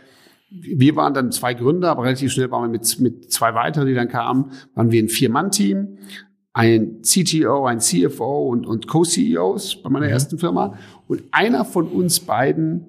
[0.49, 3.95] wir waren dann zwei Gründer, aber relativ schnell waren wir mit, mit zwei weiteren, die
[3.95, 5.97] dann kamen, waren wir ein Vier-Mann-Team.
[6.53, 10.11] ein CTO, ein CFO und, und Co-CEOs bei meiner mhm.
[10.11, 10.77] ersten Firma.
[11.07, 12.85] Und einer von uns beiden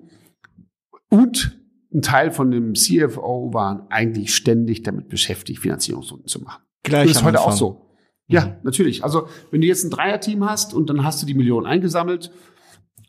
[1.10, 1.58] und
[1.92, 6.62] ein Teil von dem CFO waren eigentlich ständig damit beschäftigt, Finanzierungsrunden zu machen.
[6.82, 7.52] Gleich das ist heute Anfang.
[7.52, 7.88] auch so.
[8.26, 8.52] Ja, mhm.
[8.62, 9.04] natürlich.
[9.04, 12.30] Also wenn du jetzt ein Dreierteam hast und dann hast du die Millionen eingesammelt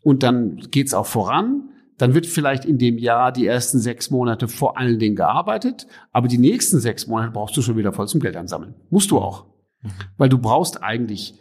[0.01, 4.47] und dann geht's auch voran, dann wird vielleicht in dem Jahr die ersten sechs Monate
[4.47, 8.21] vor allen Dingen gearbeitet, aber die nächsten sechs Monate brauchst du schon wieder voll zum
[8.21, 8.75] Geld ansammeln.
[8.89, 9.45] Musst du auch.
[9.81, 9.89] Mhm.
[10.17, 11.35] Weil du brauchst eigentlich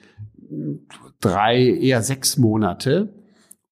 [1.21, 3.15] drei, eher sechs Monate,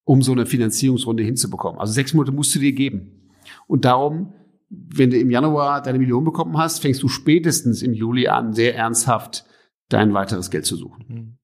[0.05, 1.79] um so eine Finanzierungsrunde hinzubekommen.
[1.79, 3.31] Also sechs Monate musst du dir geben.
[3.67, 4.33] Und darum,
[4.69, 8.75] wenn du im Januar deine Million bekommen hast, fängst du spätestens im Juli an, sehr
[8.75, 9.45] ernsthaft
[9.89, 11.05] dein weiteres Geld zu suchen.
[11.07, 11.37] Mhm.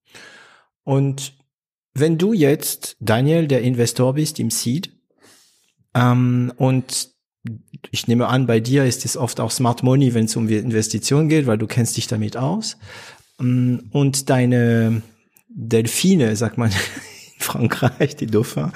[0.83, 1.33] Und
[1.93, 4.91] wenn du jetzt, Daniel, der Investor bist im Seed,
[5.93, 7.11] ähm, und
[7.91, 11.29] ich nehme an, bei dir ist es oft auch Smart Money, wenn es um Investitionen
[11.29, 12.77] geht, weil du kennst dich damit aus.
[13.39, 15.01] Ähm, und deine
[15.47, 16.71] Delfine, sagt man
[17.35, 18.71] in Frankreich, die Dauphin,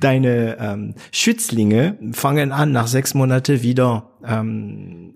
[0.00, 5.14] deine ähm, Schützlinge fangen an, nach sechs Monate wieder ähm,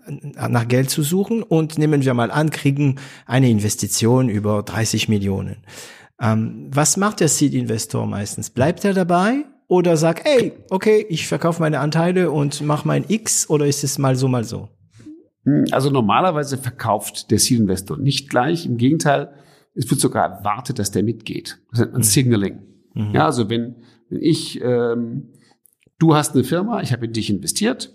[0.48, 2.96] nach Geld zu suchen und nehmen wir mal an, kriegen
[3.26, 5.58] eine Investition über 30 Millionen.
[6.20, 8.50] Ähm, was macht der Seed-Investor meistens?
[8.50, 13.50] Bleibt er dabei oder sagt, ey, okay, ich verkaufe meine Anteile und mache mein X
[13.50, 14.68] oder ist es mal so, mal so?
[15.70, 18.66] Also normalerweise verkauft der Seed-Investor nicht gleich.
[18.66, 19.32] Im Gegenteil,
[19.74, 21.58] es wird sogar erwartet, dass der mitgeht.
[21.70, 22.04] Das nennt man mhm.
[22.04, 22.58] Signaling.
[22.94, 23.14] Mhm.
[23.14, 23.76] Ja, also wenn,
[24.08, 25.32] wenn ich, ähm,
[25.98, 27.92] du hast eine Firma, ich habe in dich investiert,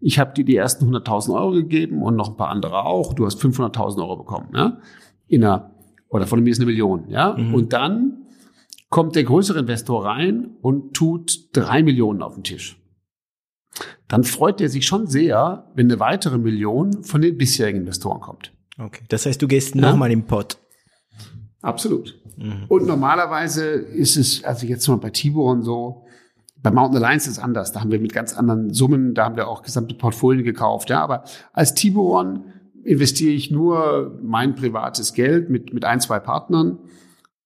[0.00, 3.26] ich habe dir die ersten 100.000 Euro gegeben und noch ein paar andere auch, du
[3.26, 4.78] hast 500.000 Euro bekommen, ja,
[5.26, 5.74] in einer,
[6.08, 7.54] oder von mir ist eine Million, ja, mhm.
[7.54, 8.24] und dann
[8.90, 12.80] kommt der größere Investor rein und tut drei Millionen auf den Tisch.
[14.06, 18.52] Dann freut er sich schon sehr, wenn eine weitere Million von den bisherigen Investoren kommt.
[18.78, 19.80] Okay, das heißt, du gehst ja?
[19.80, 20.58] nochmal im Pot.
[21.64, 22.20] Absolut.
[22.36, 22.64] Mhm.
[22.68, 26.04] Und normalerweise ist es, also jetzt mal bei Tiburon so,
[26.62, 27.72] bei Mountain Alliance ist es anders.
[27.72, 30.90] Da haben wir mit ganz anderen Summen, da haben wir auch gesamte Portfolien gekauft.
[30.90, 32.44] Ja, aber als Tiburon
[32.82, 36.78] investiere ich nur mein privates Geld mit, mit ein, zwei Partnern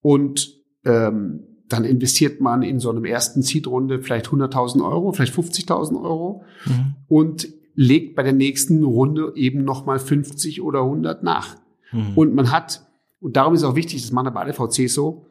[0.02, 0.54] und
[0.84, 6.44] ähm, dann investiert man in so einem ersten Seed-Runde vielleicht 100.000 Euro, vielleicht 50.000 Euro
[6.64, 6.94] mhm.
[7.08, 11.56] und legt bei der nächsten Runde eben nochmal 50 oder 100 nach.
[11.92, 12.12] Mhm.
[12.16, 12.87] Und man hat
[13.20, 15.26] und darum ist auch wichtig, das machen wir bei alle VCs so,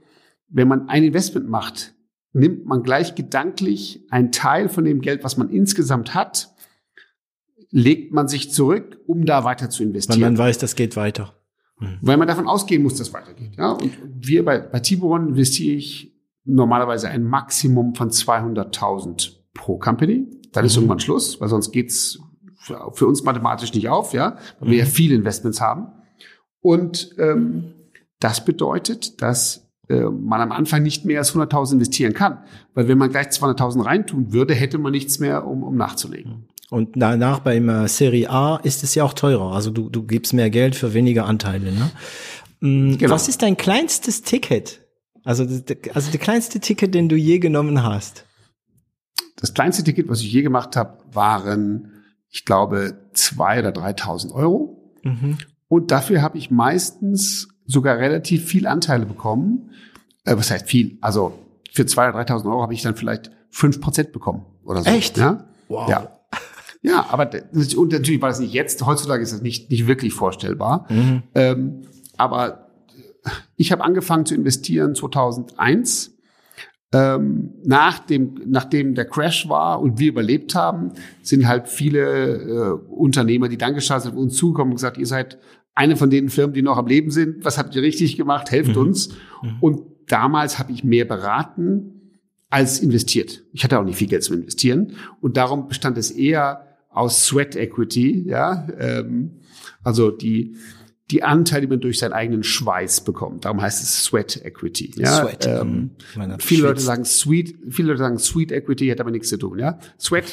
[0.49, 1.93] wenn man ein Investment macht,
[2.33, 6.53] nimmt man gleich gedanklich einen Teil von dem Geld, was man insgesamt hat,
[7.69, 10.21] legt man sich zurück, um da weiter zu investieren.
[10.21, 11.33] Weil man weiß, das geht weiter.
[11.79, 11.97] Mhm.
[12.01, 13.55] Weil man davon ausgehen muss, dass es weitergeht.
[13.57, 13.71] Ja?
[13.71, 16.13] Und wir bei, bei Tiburon investiere ich
[16.45, 20.27] normalerweise ein Maximum von 200.000 pro Company.
[20.53, 20.67] Dann mhm.
[20.67, 22.19] ist irgendwann Schluss, weil sonst geht's
[22.59, 24.71] für, für uns mathematisch nicht auf, ja, weil mhm.
[24.71, 25.87] wir ja viele Investments haben.
[26.61, 27.73] Und ähm,
[28.19, 32.39] das bedeutet, dass äh, man am Anfang nicht mehr als 100.000 investieren kann.
[32.73, 36.47] Weil wenn man gleich 200.000 reintun würde, hätte man nichts mehr, um, um nachzulegen.
[36.69, 39.53] Und danach beim äh, Serie A ist es ja auch teurer.
[39.53, 41.71] Also du, du gibst mehr Geld für weniger Anteile.
[41.71, 41.91] Ne?
[42.59, 43.13] Mhm, genau.
[43.13, 44.81] Was ist dein kleinstes Ticket?
[45.23, 48.25] Also, also der kleinste Ticket, den du je genommen hast?
[49.37, 54.93] Das kleinste Ticket, was ich je gemacht habe, waren, ich glaube, zwei oder 3.000 Euro.
[55.03, 55.37] Mhm.
[55.67, 59.71] Und dafür habe ich meistens sogar relativ viel Anteile bekommen.
[60.25, 60.97] Äh, was heißt viel?
[61.01, 61.37] Also
[61.71, 64.89] für 2.000 oder 3.000 Euro habe ich dann vielleicht fünf Prozent bekommen oder so.
[64.89, 65.17] Echt?
[65.17, 65.45] Ja?
[65.67, 65.89] Wow.
[65.89, 66.11] Ja.
[66.83, 67.29] Ja, aber
[67.75, 68.85] und natürlich war das nicht jetzt.
[68.85, 70.85] Heutzutage ist das nicht, nicht wirklich vorstellbar.
[70.89, 71.23] Mhm.
[71.35, 71.81] Ähm,
[72.17, 72.69] aber
[73.55, 76.13] ich habe angefangen zu investieren 2001.
[76.93, 82.71] Ähm, nach dem, nachdem der Crash war und wir überlebt haben, sind halt viele äh,
[82.89, 85.37] Unternehmer, die dann gestartet sind, uns zugekommen und gesagt, ihr seid
[85.77, 87.45] eine von den Firmen, die noch am Leben sind.
[87.45, 88.51] Was habt ihr richtig gemacht?
[88.51, 88.81] Helft mhm.
[88.81, 89.09] uns.
[89.41, 89.57] Mhm.
[89.61, 92.19] Und damals habe ich mehr beraten
[92.49, 93.43] als investiert.
[93.53, 94.93] Ich hatte auch nicht viel Geld zum Investieren.
[95.21, 99.41] Und darum bestand es eher aus Sweat Equity, ja, ähm,
[99.83, 100.55] also die
[101.09, 103.45] die Anteile, die man durch seinen eigenen Schweiß bekommt.
[103.45, 104.91] Darum heißt es Sweat Equity.
[104.97, 105.21] Ja?
[105.21, 105.45] Sweat.
[105.45, 105.91] Ähm,
[106.39, 109.57] viele Leute sagen Sweet, viele Leute sagen Sweet Equity, hat aber nichts zu tun.
[109.57, 110.25] Ja, Sweat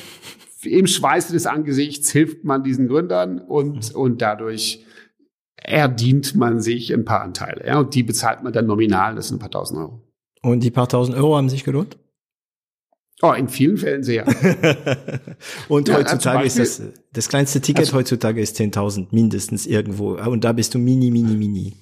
[0.65, 4.01] im Schweiße des Angesichts hilft man diesen Gründern und mhm.
[4.01, 4.84] und dadurch
[5.65, 7.67] erdient man sich ein paar Anteile.
[7.67, 10.01] Ja, und die bezahlt man dann nominal, das sind ein paar tausend Euro.
[10.43, 11.99] Und die paar tausend Euro haben sich gelohnt?
[13.23, 14.27] Oh, in vielen Fällen sehr.
[15.69, 20.17] und ja, heutzutage ist das, das kleinste Ticket also, heutzutage ist 10.000 mindestens irgendwo.
[20.17, 21.75] Und da bist du mini, mini, mini.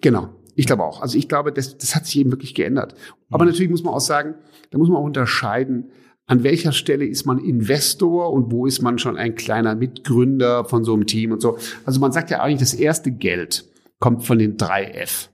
[0.00, 0.30] Genau.
[0.56, 1.02] Ich glaube auch.
[1.02, 2.94] Also ich glaube, das, das hat sich eben wirklich geändert.
[3.30, 3.50] Aber mhm.
[3.50, 4.34] natürlich muss man auch sagen,
[4.70, 5.90] da muss man auch unterscheiden,
[6.26, 10.84] an welcher Stelle ist man Investor und wo ist man schon ein kleiner Mitgründer von
[10.84, 11.56] so einem Team und so.
[11.84, 13.64] Also man sagt ja eigentlich, das erste Geld,
[14.00, 15.30] kommt von den drei F.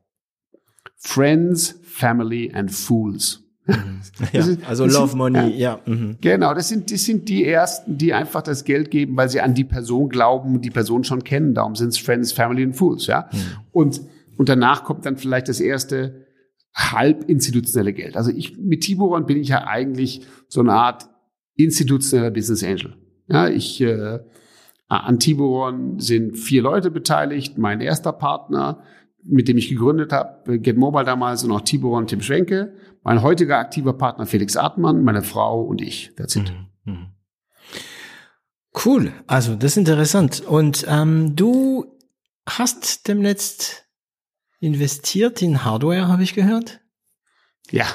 [0.98, 3.40] Friends, Family and Fools.
[4.32, 5.80] Ja, ist- also das Love sind- Money, ja.
[5.86, 6.16] mhm.
[6.20, 9.54] Genau, das sind, das sind die ersten, die einfach das Geld geben, weil sie an
[9.54, 11.54] die Person glauben, die Person schon kennen.
[11.54, 13.30] Darum sind es Friends, Family and Fools, ja.
[13.70, 14.00] Und,
[14.36, 16.26] und danach kommt dann vielleicht das erste
[16.74, 18.16] halb institutionelle Geld.
[18.16, 20.22] Also ich, mit Tiburon bin ich ja eigentlich
[20.52, 21.08] so eine Art
[21.56, 22.94] institutioneller Business Angel.
[23.26, 24.18] Ja, ich, äh,
[24.86, 27.56] an Tiburon sind vier Leute beteiligt.
[27.56, 28.82] Mein erster Partner,
[29.24, 32.74] mit dem ich gegründet habe, Get Mobile damals und auch Tiburon, Tim Schwenke.
[33.02, 36.12] Mein heutiger aktiver Partner Felix Artmann, meine Frau und ich.
[36.16, 36.52] That's it.
[36.84, 37.06] Mhm.
[38.84, 40.42] Cool, also das ist interessant.
[40.46, 41.98] Und ähm, du
[42.46, 43.86] hast demnächst
[44.60, 46.81] investiert in Hardware, habe ich gehört.
[47.72, 47.86] Ja,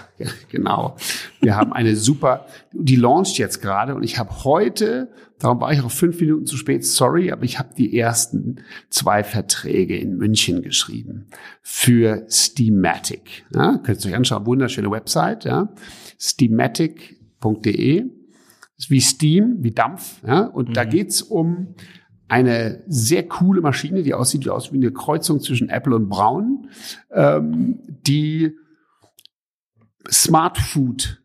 [0.49, 0.95] genau.
[1.39, 5.81] Wir haben eine super, die launcht jetzt gerade und ich habe heute, darum war ich
[5.81, 10.63] auch fünf Minuten zu spät, sorry, aber ich habe die ersten zwei Verträge in München
[10.63, 11.27] geschrieben
[11.61, 13.45] für Steamatic.
[13.53, 15.71] Ja, könnt ihr euch anschauen, wunderschöne Website, ja.
[16.19, 18.05] Steamatic.de
[18.79, 20.41] ist wie Steam, wie Dampf, ja.
[20.41, 21.75] Und da geht's um
[22.27, 26.69] eine sehr coole Maschine, die aussieht wie aus wie eine Kreuzung zwischen Apple und Braun,
[27.11, 28.57] ähm, die
[30.09, 31.23] Smart Food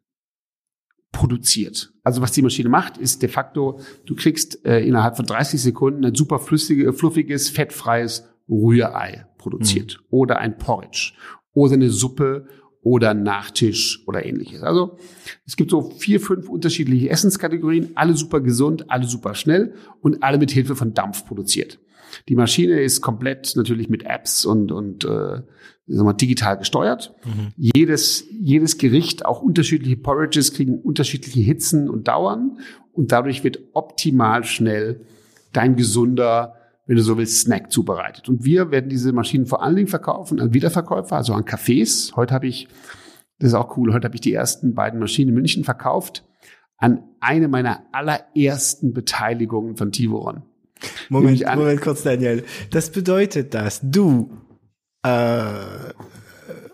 [1.12, 1.92] produziert.
[2.02, 6.04] Also was die Maschine macht, ist de facto, du kriegst äh, innerhalb von 30 Sekunden
[6.04, 11.12] ein super flüssige, fluffiges, fettfreies Rührei produziert oder ein Porridge
[11.52, 12.46] oder eine Suppe
[12.82, 14.62] oder ein Nachtisch oder ähnliches.
[14.62, 14.96] Also
[15.46, 20.38] es gibt so vier, fünf unterschiedliche Essenskategorien, alle super gesund, alle super schnell und alle
[20.38, 21.78] mit Hilfe von Dampf produziert.
[22.28, 25.42] Die Maschine ist komplett natürlich mit Apps und, und äh,
[25.86, 27.14] wir, digital gesteuert.
[27.56, 32.58] Jedes, jedes Gericht, auch unterschiedliche Porridges, kriegen unterschiedliche Hitzen und Dauern.
[32.92, 35.06] Und dadurch wird optimal schnell
[35.52, 36.54] dein gesunder,
[36.86, 38.28] wenn du so willst, Snack zubereitet.
[38.28, 42.14] Und wir werden diese Maschinen vor allen Dingen verkaufen an Wiederverkäufer, also an Cafés.
[42.16, 42.68] Heute habe ich,
[43.38, 46.24] das ist auch cool, heute habe ich die ersten beiden Maschinen in München verkauft
[46.82, 50.42] an eine meiner allerersten Beteiligungen von Tivoron.
[51.08, 51.44] Moment.
[51.54, 52.44] Moment kurz, Daniel.
[52.70, 54.30] Das bedeutet, dass du
[55.02, 55.52] äh,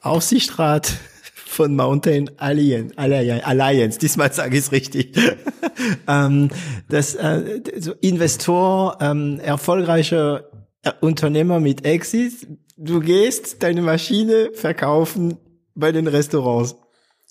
[0.03, 0.93] Aufsichtsrat
[1.47, 5.19] von Mountain Alliance, Alliance, diesmal sage ich es richtig,
[6.09, 6.51] ähm,
[6.89, 10.51] das äh, so Investor, ähm, erfolgreicher
[10.83, 12.47] äh, Unternehmer mit Exit,
[12.77, 15.39] du gehst deine Maschine verkaufen
[15.75, 16.77] bei den Restaurants.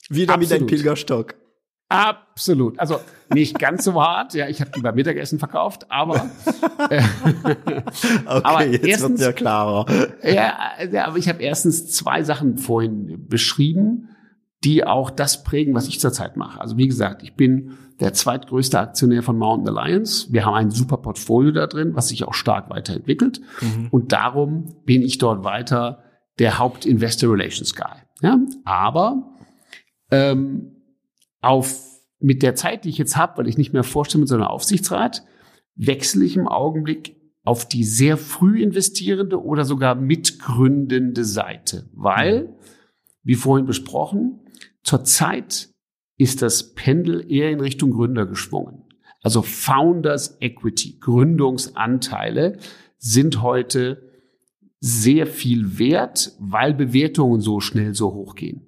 [0.09, 0.69] Wieder mit deinem Absolut.
[0.69, 1.35] Pilgerstock.
[1.89, 2.79] Absolut.
[2.79, 2.99] Also
[3.33, 4.33] nicht ganz so hart.
[4.33, 6.29] Ja, ich habe die beim Mittagessen verkauft, aber
[6.89, 7.01] äh,
[8.25, 9.85] Okay, Aber jetzt erstens- mir klarer.
[10.23, 10.53] ja,
[10.91, 14.09] ja, aber ich habe erstens zwei Sachen vorhin beschrieben,
[14.63, 16.59] die auch das prägen, was ich zurzeit mache.
[16.59, 20.27] Also wie gesagt, ich bin der zweitgrößte Aktionär von Mountain Alliance.
[20.31, 23.41] Wir haben ein super Portfolio da drin, was sich auch stark weiterentwickelt.
[23.91, 26.03] Und darum bin ich dort weiter
[26.39, 27.85] der Haupt-Investor Relations Guy.
[28.21, 29.31] Ja, aber
[30.11, 30.75] ähm,
[31.41, 34.35] auf mit der Zeit, die ich jetzt habe, weil ich nicht mehr vorstelle mit so
[34.35, 35.23] einem Aufsichtsrat,
[35.75, 42.55] wechsle ich im Augenblick auf die sehr früh investierende oder sogar mitgründende Seite, weil,
[43.23, 44.39] wie vorhin besprochen,
[44.83, 45.69] zurzeit
[46.17, 48.83] ist das Pendel eher in Richtung Gründer geschwungen.
[49.21, 52.57] Also Founders Equity, Gründungsanteile
[52.97, 54.07] sind heute
[54.79, 58.67] sehr viel wert, weil Bewertungen so schnell so hoch gehen.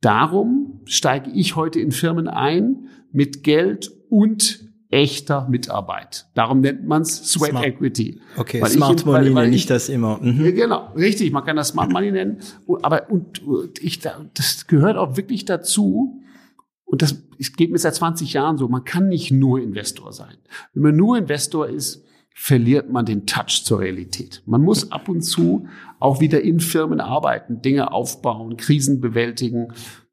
[0.00, 6.26] Darum steige ich heute in Firmen ein mit Geld und echter Mitarbeit.
[6.34, 7.66] Darum nennt man es Sweat Smart.
[7.66, 8.20] Equity.
[8.38, 10.18] Okay, Weil ich Smart weil- Money weil nenne ich- ich das immer.
[10.20, 10.44] Mhm.
[10.46, 11.30] ja, Genau, richtig.
[11.30, 12.38] Man kann das Smart Money nennen.
[12.82, 16.20] Aber und, und ich, da- das gehört auch wirklich dazu.
[16.86, 17.16] Und das
[17.56, 18.66] geht mir seit 20 Jahren so.
[18.68, 20.36] Man kann nicht nur Investor sein.
[20.72, 22.02] Wenn man nur Investor ist,
[22.34, 24.42] verliert man den Touch zur Realität.
[24.46, 25.66] Man muss ab und zu
[26.00, 29.68] auch wieder in Firmen arbeiten, Dinge aufbauen, Krisen bewältigen.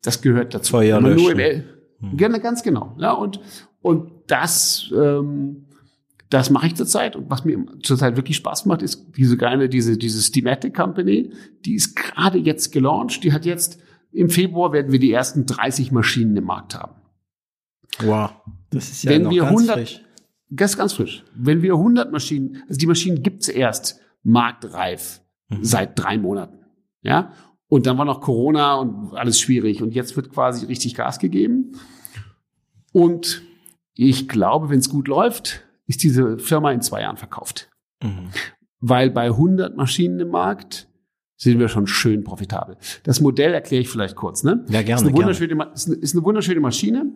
[0.06, 0.72] Das gehört dazu.
[0.72, 1.40] Feuer löschen.
[1.40, 2.96] im, Gerne, ganz genau.
[3.00, 3.40] Ja, und,
[3.82, 5.66] und das, ähm,
[6.30, 7.16] das mache ich zurzeit.
[7.16, 11.32] Und was mir zurzeit wirklich Spaß macht, ist diese geile, diese, diese Steamatic Company.
[11.66, 13.24] Die ist gerade jetzt gelauncht.
[13.24, 13.80] Die hat jetzt,
[14.12, 16.96] im Februar werden wir die ersten 30 Maschinen im Markt haben.
[18.00, 18.32] Wow,
[18.72, 20.02] das ist ja Wenn noch wir ganz 100 frisch.
[20.50, 21.24] Das ist ganz frisch.
[21.34, 25.64] Wenn wir 100 Maschinen, also die Maschinen gibt's erst marktreif Mhm.
[25.64, 26.66] seit drei Monaten.
[27.02, 27.34] Ja.
[27.68, 29.82] Und dann war noch Corona und alles schwierig.
[29.82, 31.72] Und jetzt wird quasi richtig Gas gegeben.
[32.92, 33.42] Und
[33.96, 37.70] ich glaube, wenn es gut läuft, ist diese Firma in zwei Jahren verkauft.
[38.04, 38.30] Mhm.
[38.80, 40.88] Weil bei 100 Maschinen im Markt
[41.38, 42.78] sind wir schon schön profitabel.
[43.04, 44.44] Das Modell erkläre ich vielleicht kurz.
[44.44, 44.64] Ne?
[44.70, 45.16] Ja, ist gerne, eine, gerne.
[45.26, 47.12] wunderschöne, Ma- ist eine, ist eine wunderschöne Maschine,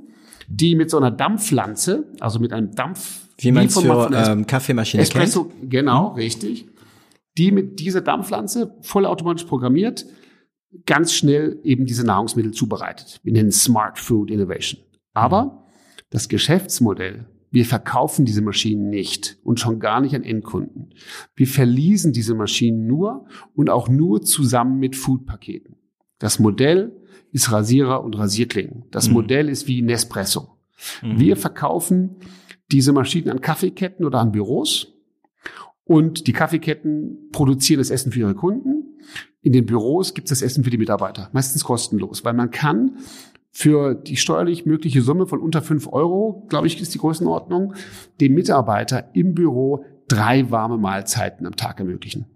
[0.47, 4.45] die mit so einer Dampflanze, also mit einem Dampf, Wie man es von- für ähm,
[4.45, 6.67] Kaffeemaschine Espresso, genau, richtig,
[7.37, 10.05] die mit dieser Dampfpflanze vollautomatisch programmiert
[10.85, 13.19] ganz schnell eben diese Nahrungsmittel zubereitet.
[13.23, 14.81] Wir nennen Smart Food Innovation.
[15.13, 15.65] Aber
[16.09, 20.93] das Geschäftsmodell, wir verkaufen diese Maschinen nicht und schon gar nicht an Endkunden.
[21.35, 25.75] Wir verließen diese Maschinen nur und auch nur zusammen mit Foodpaketen.
[26.19, 26.95] Das Modell
[27.31, 28.85] ist Rasierer und Rasierklingen.
[28.91, 29.15] Das mhm.
[29.15, 30.57] Modell ist wie Nespresso.
[31.01, 31.19] Mhm.
[31.19, 32.17] Wir verkaufen
[32.71, 34.93] diese Maschinen an Kaffeeketten oder an Büros
[35.89, 38.99] und die Kaffeeketten produzieren das Essen für ihre Kunden.
[39.49, 42.97] In den Büros gibt es das Essen für die Mitarbeiter, meistens kostenlos, weil man kann
[43.49, 47.73] für die steuerlich mögliche Summe von unter fünf Euro, glaube ich, ist die Größenordnung,
[48.21, 52.27] dem Mitarbeiter im Büro drei warme Mahlzeiten am Tag ermöglichen.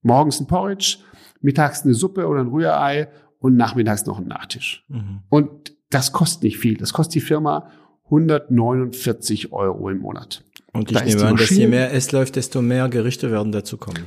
[0.00, 0.96] Morgens ein Porridge,
[1.42, 4.86] mittags eine Suppe oder ein Rührei und nachmittags noch ein Nachtisch.
[4.88, 5.24] Mhm.
[5.28, 6.78] Und das kostet nicht viel.
[6.78, 7.68] Das kostet die Firma
[8.04, 10.42] 149 Euro im Monat.
[10.72, 13.76] Und ich da nehme an, dass je mehr es läuft, desto mehr Gerichte werden dazu
[13.76, 14.06] kommen.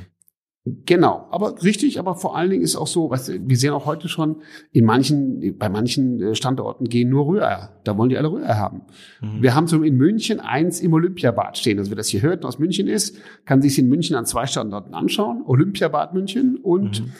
[0.84, 4.08] Genau, aber richtig, aber vor allen Dingen ist auch so, was wir sehen auch heute
[4.08, 4.42] schon,
[4.72, 7.68] in manchen, bei manchen äh, Standorten gehen nur Rührei.
[7.84, 8.82] Da wollen die alle Rührei haben.
[9.20, 9.42] Mhm.
[9.42, 11.78] Wir haben so in München eins im Olympiabad stehen.
[11.78, 14.46] Also wer das hier hört und aus München ist, kann sich in München an zwei
[14.46, 15.44] Standorten anschauen.
[15.46, 17.12] Olympiabad München und mhm.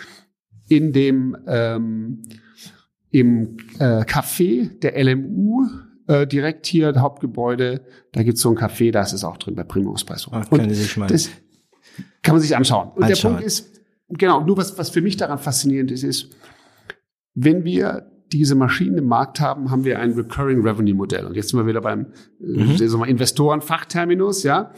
[0.68, 2.22] in dem ähm,
[3.11, 5.68] im äh, Café der LMU
[6.09, 9.55] äh, direkt hier, das Hauptgebäude, da gibt's so ein Café, da ist es auch drin
[9.55, 9.64] bei.
[10.32, 11.07] Ach, kann sich mal.
[11.07, 11.30] Das
[12.22, 12.90] kann man sich anschauen.
[12.94, 13.32] Und anschauen.
[13.32, 16.30] der Punkt ist, genau, nur was, was für mich daran faszinierend ist, ist,
[17.34, 21.26] wenn wir diese Maschinen im Markt haben, haben wir ein Recurring Revenue Modell.
[21.26, 22.07] Und jetzt sind wir wieder beim
[22.40, 22.76] äh, mhm.
[22.80, 24.72] äh, mal Investoren-Fachterminus, ja.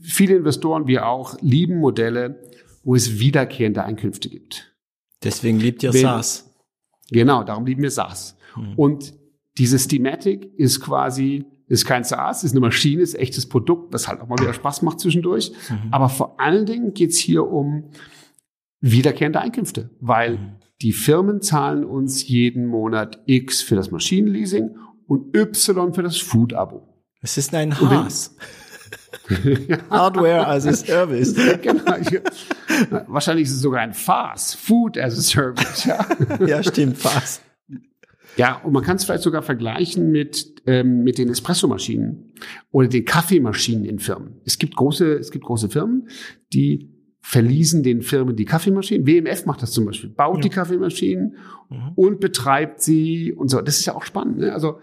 [0.00, 2.42] Viele Investoren, wir auch, lieben Modelle,
[2.82, 4.74] wo es wiederkehrende Einkünfte gibt.
[5.22, 6.52] Deswegen liebt ihr Wenn, SaaS.
[7.10, 8.36] Genau, darum lieben wir SaaS.
[8.56, 8.74] Mhm.
[8.74, 9.14] Und
[9.58, 14.20] dieses Thematic ist quasi, ist kein SaaS, ist eine Maschine, ist echtes Produkt, das halt
[14.20, 15.52] auch mal wieder Spaß macht zwischendurch.
[15.70, 15.92] Mhm.
[15.92, 17.84] Aber vor allen Dingen geht's hier um
[18.80, 20.52] wiederkehrende Einkünfte, weil mhm.
[20.82, 26.82] die Firmen zahlen uns jeden Monat X für das Maschinenleasing und Y für das Food-Abo.
[27.22, 28.34] Es ist ein Haas.
[29.90, 31.34] Hardware as a Service.
[31.62, 31.84] genau.
[33.06, 35.84] Wahrscheinlich ist es sogar ein Fast Food as a Service.
[35.84, 36.04] Ja,
[36.46, 37.42] ja stimmt, Fast.
[38.36, 42.32] Ja, und man kann es vielleicht sogar vergleichen mit, ähm, mit den Espressomaschinen
[42.70, 44.40] oder den Kaffeemaschinen in Firmen.
[44.44, 46.08] Es gibt große, es gibt große Firmen,
[46.52, 46.90] die
[47.22, 49.06] verließen den Firmen die Kaffeemaschinen.
[49.06, 50.42] WMF macht das zum Beispiel, baut ja.
[50.42, 51.36] die Kaffeemaschinen
[51.68, 51.92] mhm.
[51.94, 53.60] und betreibt sie und so.
[53.60, 54.38] Das ist ja auch spannend.
[54.38, 54.52] Ne?
[54.52, 54.78] Also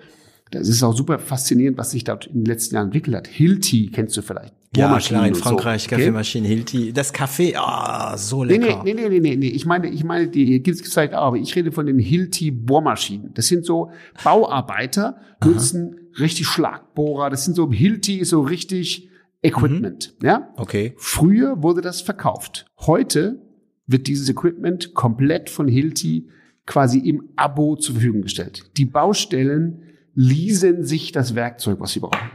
[0.52, 3.28] das ist auch super faszinierend, was sich dort in den letzten Jahren entwickelt hat.
[3.28, 4.54] Hilti kennst du vielleicht.
[4.76, 6.56] Ja, klar, in Frankreich, so, Kaffeemaschine, okay?
[6.56, 6.94] Hilti.
[6.94, 8.84] Das Kaffee, ah, oh, so lecker.
[8.84, 11.56] Nee, nee, nee, nee, nee, Ich meine, ich meine, die gibt's vielleicht auch, aber ich
[11.56, 13.34] rede von den Hilti Bohrmaschinen.
[13.34, 13.92] Das sind so
[14.24, 16.22] Bauarbeiter, nutzen Aha.
[16.22, 17.30] richtig Schlagbohrer.
[17.30, 19.10] Das sind so, Hilti so richtig
[19.42, 20.28] Equipment, mhm.
[20.28, 20.54] ja?
[20.58, 20.94] Okay.
[20.98, 22.66] Früher wurde das verkauft.
[22.80, 23.42] Heute
[23.86, 26.28] wird dieses Equipment komplett von Hilti
[26.66, 28.70] quasi im Abo zur Verfügung gestellt.
[28.78, 32.30] Die Baustellen leasen sich das Werkzeug, was sie brauchen.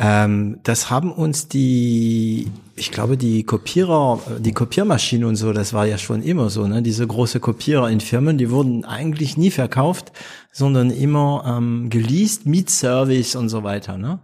[0.00, 5.86] Ähm, das haben uns die, ich glaube, die Kopierer, die Kopiermaschine und so, das war
[5.86, 6.82] ja schon immer so, ne?
[6.82, 10.12] Diese große Kopierer in Firmen, die wurden eigentlich nie verkauft,
[10.52, 14.20] sondern immer ähm, geleast mit Service und so weiter, ne?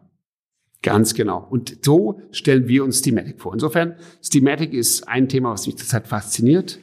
[0.80, 1.44] Ganz genau.
[1.50, 3.54] Und so stellen wir uns Steamatic vor.
[3.54, 6.78] Insofern, Steamatic ist ein Thema, was mich zurzeit fasziniert.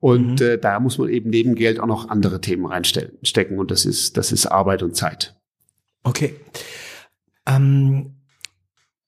[0.00, 0.46] Und mhm.
[0.46, 3.58] äh, da muss man eben neben Geld auch noch andere Themen reinstecken.
[3.58, 5.36] Und das ist, das ist Arbeit und Zeit.
[6.02, 6.34] Okay.
[7.46, 8.14] Ähm,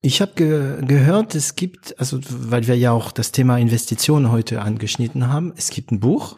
[0.05, 4.60] ich habe ge gehört, es gibt, also weil wir ja auch das Thema Investitionen heute
[4.60, 6.36] angeschnitten haben, es gibt ein Buch.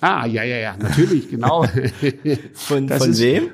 [0.00, 1.64] Ah, ja, ja, ja, natürlich, genau.
[2.54, 3.50] von von ist, wem?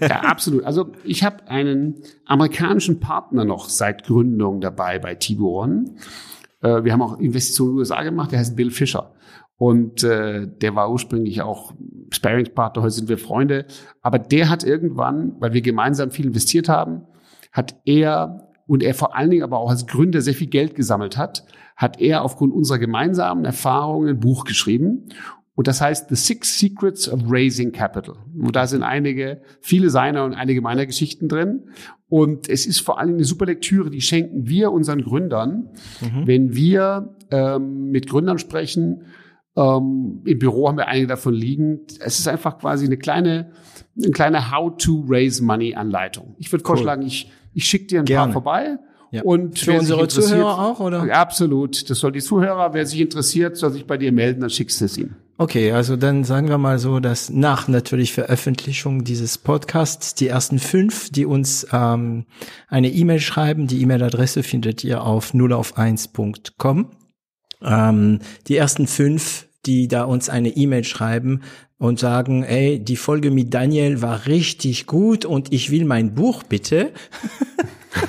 [0.00, 0.64] ja, absolut.
[0.64, 5.96] Also ich habe einen amerikanischen Partner noch seit Gründung dabei bei Tiburon.
[6.60, 9.14] Äh, wir haben auch Investitionen in den USA gemacht, der heißt Bill Fischer.
[9.58, 11.74] Und äh, der war ursprünglich auch
[12.10, 13.66] Sparingspartner, heute sind wir Freunde.
[14.02, 17.02] Aber der hat irgendwann, weil wir gemeinsam viel investiert haben,
[17.52, 21.16] hat er und er vor allen Dingen aber auch als Gründer sehr viel Geld gesammelt
[21.16, 21.44] hat,
[21.74, 25.08] hat er aufgrund unserer gemeinsamen Erfahrungen ein Buch geschrieben.
[25.54, 28.14] Und das heißt The Six Secrets of Raising Capital.
[28.38, 31.64] Und da sind einige, viele seiner und einige meiner Geschichten drin.
[32.08, 35.70] Und es ist vor allem eine super Lektüre, die schenken wir unseren Gründern,
[36.00, 36.26] mhm.
[36.26, 39.02] wenn wir ähm, mit Gründern sprechen,
[39.58, 41.80] ähm, Im Büro haben wir einige davon liegen.
[41.98, 43.50] Es ist einfach quasi eine kleine,
[44.00, 46.36] eine kleine How to Raise Money Anleitung.
[46.38, 46.76] Ich würde cool.
[46.76, 48.32] vorschlagen, ich, ich schicke dir ein Gerne.
[48.32, 48.78] paar vorbei
[49.10, 49.22] Ja.
[49.22, 51.12] Und für unsere Zuhörer auch, oder?
[51.12, 51.90] Absolut.
[51.90, 54.84] Das soll die Zuhörer, wer sich interessiert, soll sich bei dir melden, dann schickst du
[54.84, 55.16] es ihm.
[55.40, 60.58] Okay, also dann sagen wir mal so, dass nach natürlich Veröffentlichung dieses Podcasts die ersten
[60.58, 62.26] fünf, die uns ähm,
[62.68, 66.90] eine E-Mail schreiben, die E-Mail-Adresse findet ihr auf 0 auf 1.com.
[67.62, 71.42] Ähm, die ersten fünf, die da uns eine E-Mail schreiben
[71.78, 76.42] und sagen, ey, die Folge mit Daniel war richtig gut und ich will mein Buch
[76.42, 76.90] bitte.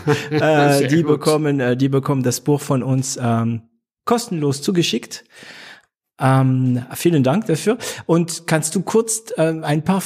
[0.32, 1.08] äh, die gut.
[1.08, 3.64] bekommen, äh, die bekommen das Buch von uns ähm,
[4.06, 5.26] kostenlos zugeschickt.
[6.20, 7.78] Ähm, vielen Dank dafür.
[8.06, 10.02] Und kannst du kurz ähm, ein paar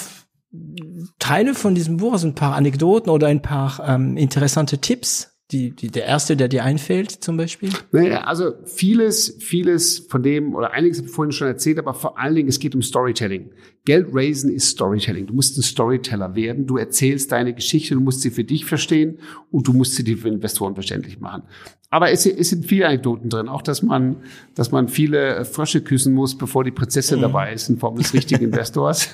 [1.19, 5.71] Teile von diesem Buch, also ein paar Anekdoten oder ein paar ähm, interessante Tipps die,
[5.71, 7.69] die, der erste, der dir einfällt, zum Beispiel?
[7.91, 12.19] Naja, also vieles, vieles von dem, oder einiges habe ich vorhin schon erzählt, aber vor
[12.19, 13.51] allen Dingen, es geht um Storytelling.
[13.85, 15.27] Geld raisen ist Storytelling.
[15.27, 16.65] Du musst ein Storyteller werden.
[16.65, 19.19] Du erzählst deine Geschichte, du musst sie für dich verstehen
[19.51, 21.43] und du musst sie für Investoren verständlich machen.
[21.89, 24.23] Aber es, es sind viele Anekdoten drin, auch dass man,
[24.55, 27.23] dass man viele Frösche küssen muss, bevor die Prinzessin mhm.
[27.23, 29.09] dabei ist, in Form des richtigen Investors.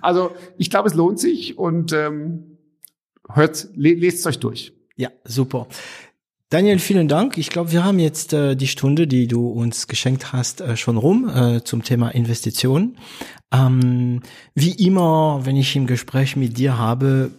[0.00, 2.58] also ich glaube, es lohnt sich und ähm,
[3.28, 4.77] hört, lest es euch durch.
[4.98, 5.68] Ja, super.
[6.50, 7.38] Daniel, vielen Dank.
[7.38, 10.96] Ich glaube, wir haben jetzt äh, die Stunde, die du uns geschenkt hast, äh, schon
[10.96, 12.98] rum äh, zum Thema Investitionen.
[13.52, 14.22] Ähm,
[14.56, 17.30] wie immer, wenn ich im Gespräch mit dir habe,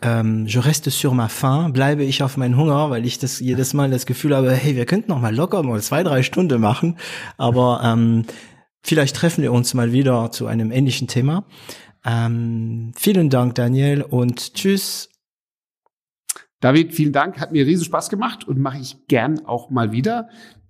[0.00, 3.74] ähm, je reste sur ma faim, bleibe ich auf meinen Hunger, weil ich das jedes
[3.74, 6.96] Mal das Gefühl habe, hey, wir könnten noch mal locker mal zwei, drei Stunden machen,
[7.36, 8.24] aber ähm,
[8.82, 11.44] vielleicht treffen wir uns mal wieder zu einem ähnlichen Thema.
[12.06, 15.11] Ähm, vielen Dank, Daniel, und tschüss
[16.62, 20.28] David, vielen Dank, hat mir riesen Spaß gemacht und mache ich gern auch mal wieder.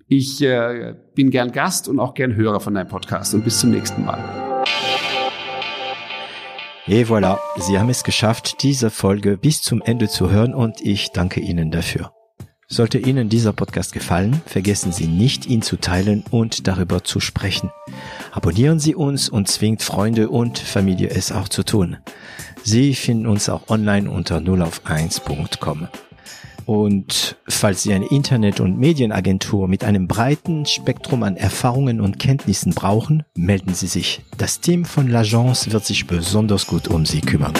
[0.09, 3.73] Ich äh, bin gern Gast und auch gern Hörer von deinem Podcast und bis zum
[3.73, 4.19] nächsten Mal.
[6.86, 11.10] Et voilà, Sie haben es geschafft, diese Folge bis zum Ende zu hören und ich
[11.12, 12.10] danke Ihnen dafür.
[12.69, 17.70] Sollte Ihnen dieser Podcast gefallen, vergessen Sie nicht, ihn zu teilen und darüber zu sprechen.
[18.31, 21.98] Abonnieren Sie uns und zwingt Freunde und Familie es auch zu tun.
[22.65, 25.89] Sie finden uns auch online unter 0 auf 1.com.
[26.65, 32.73] Und falls Sie eine Internet- und Medienagentur mit einem breiten Spektrum an Erfahrungen und Kenntnissen
[32.73, 34.23] brauchen, melden Sie sich.
[34.39, 37.55] Das Team von L'Agence wird sich besonders gut um Sie kümmern.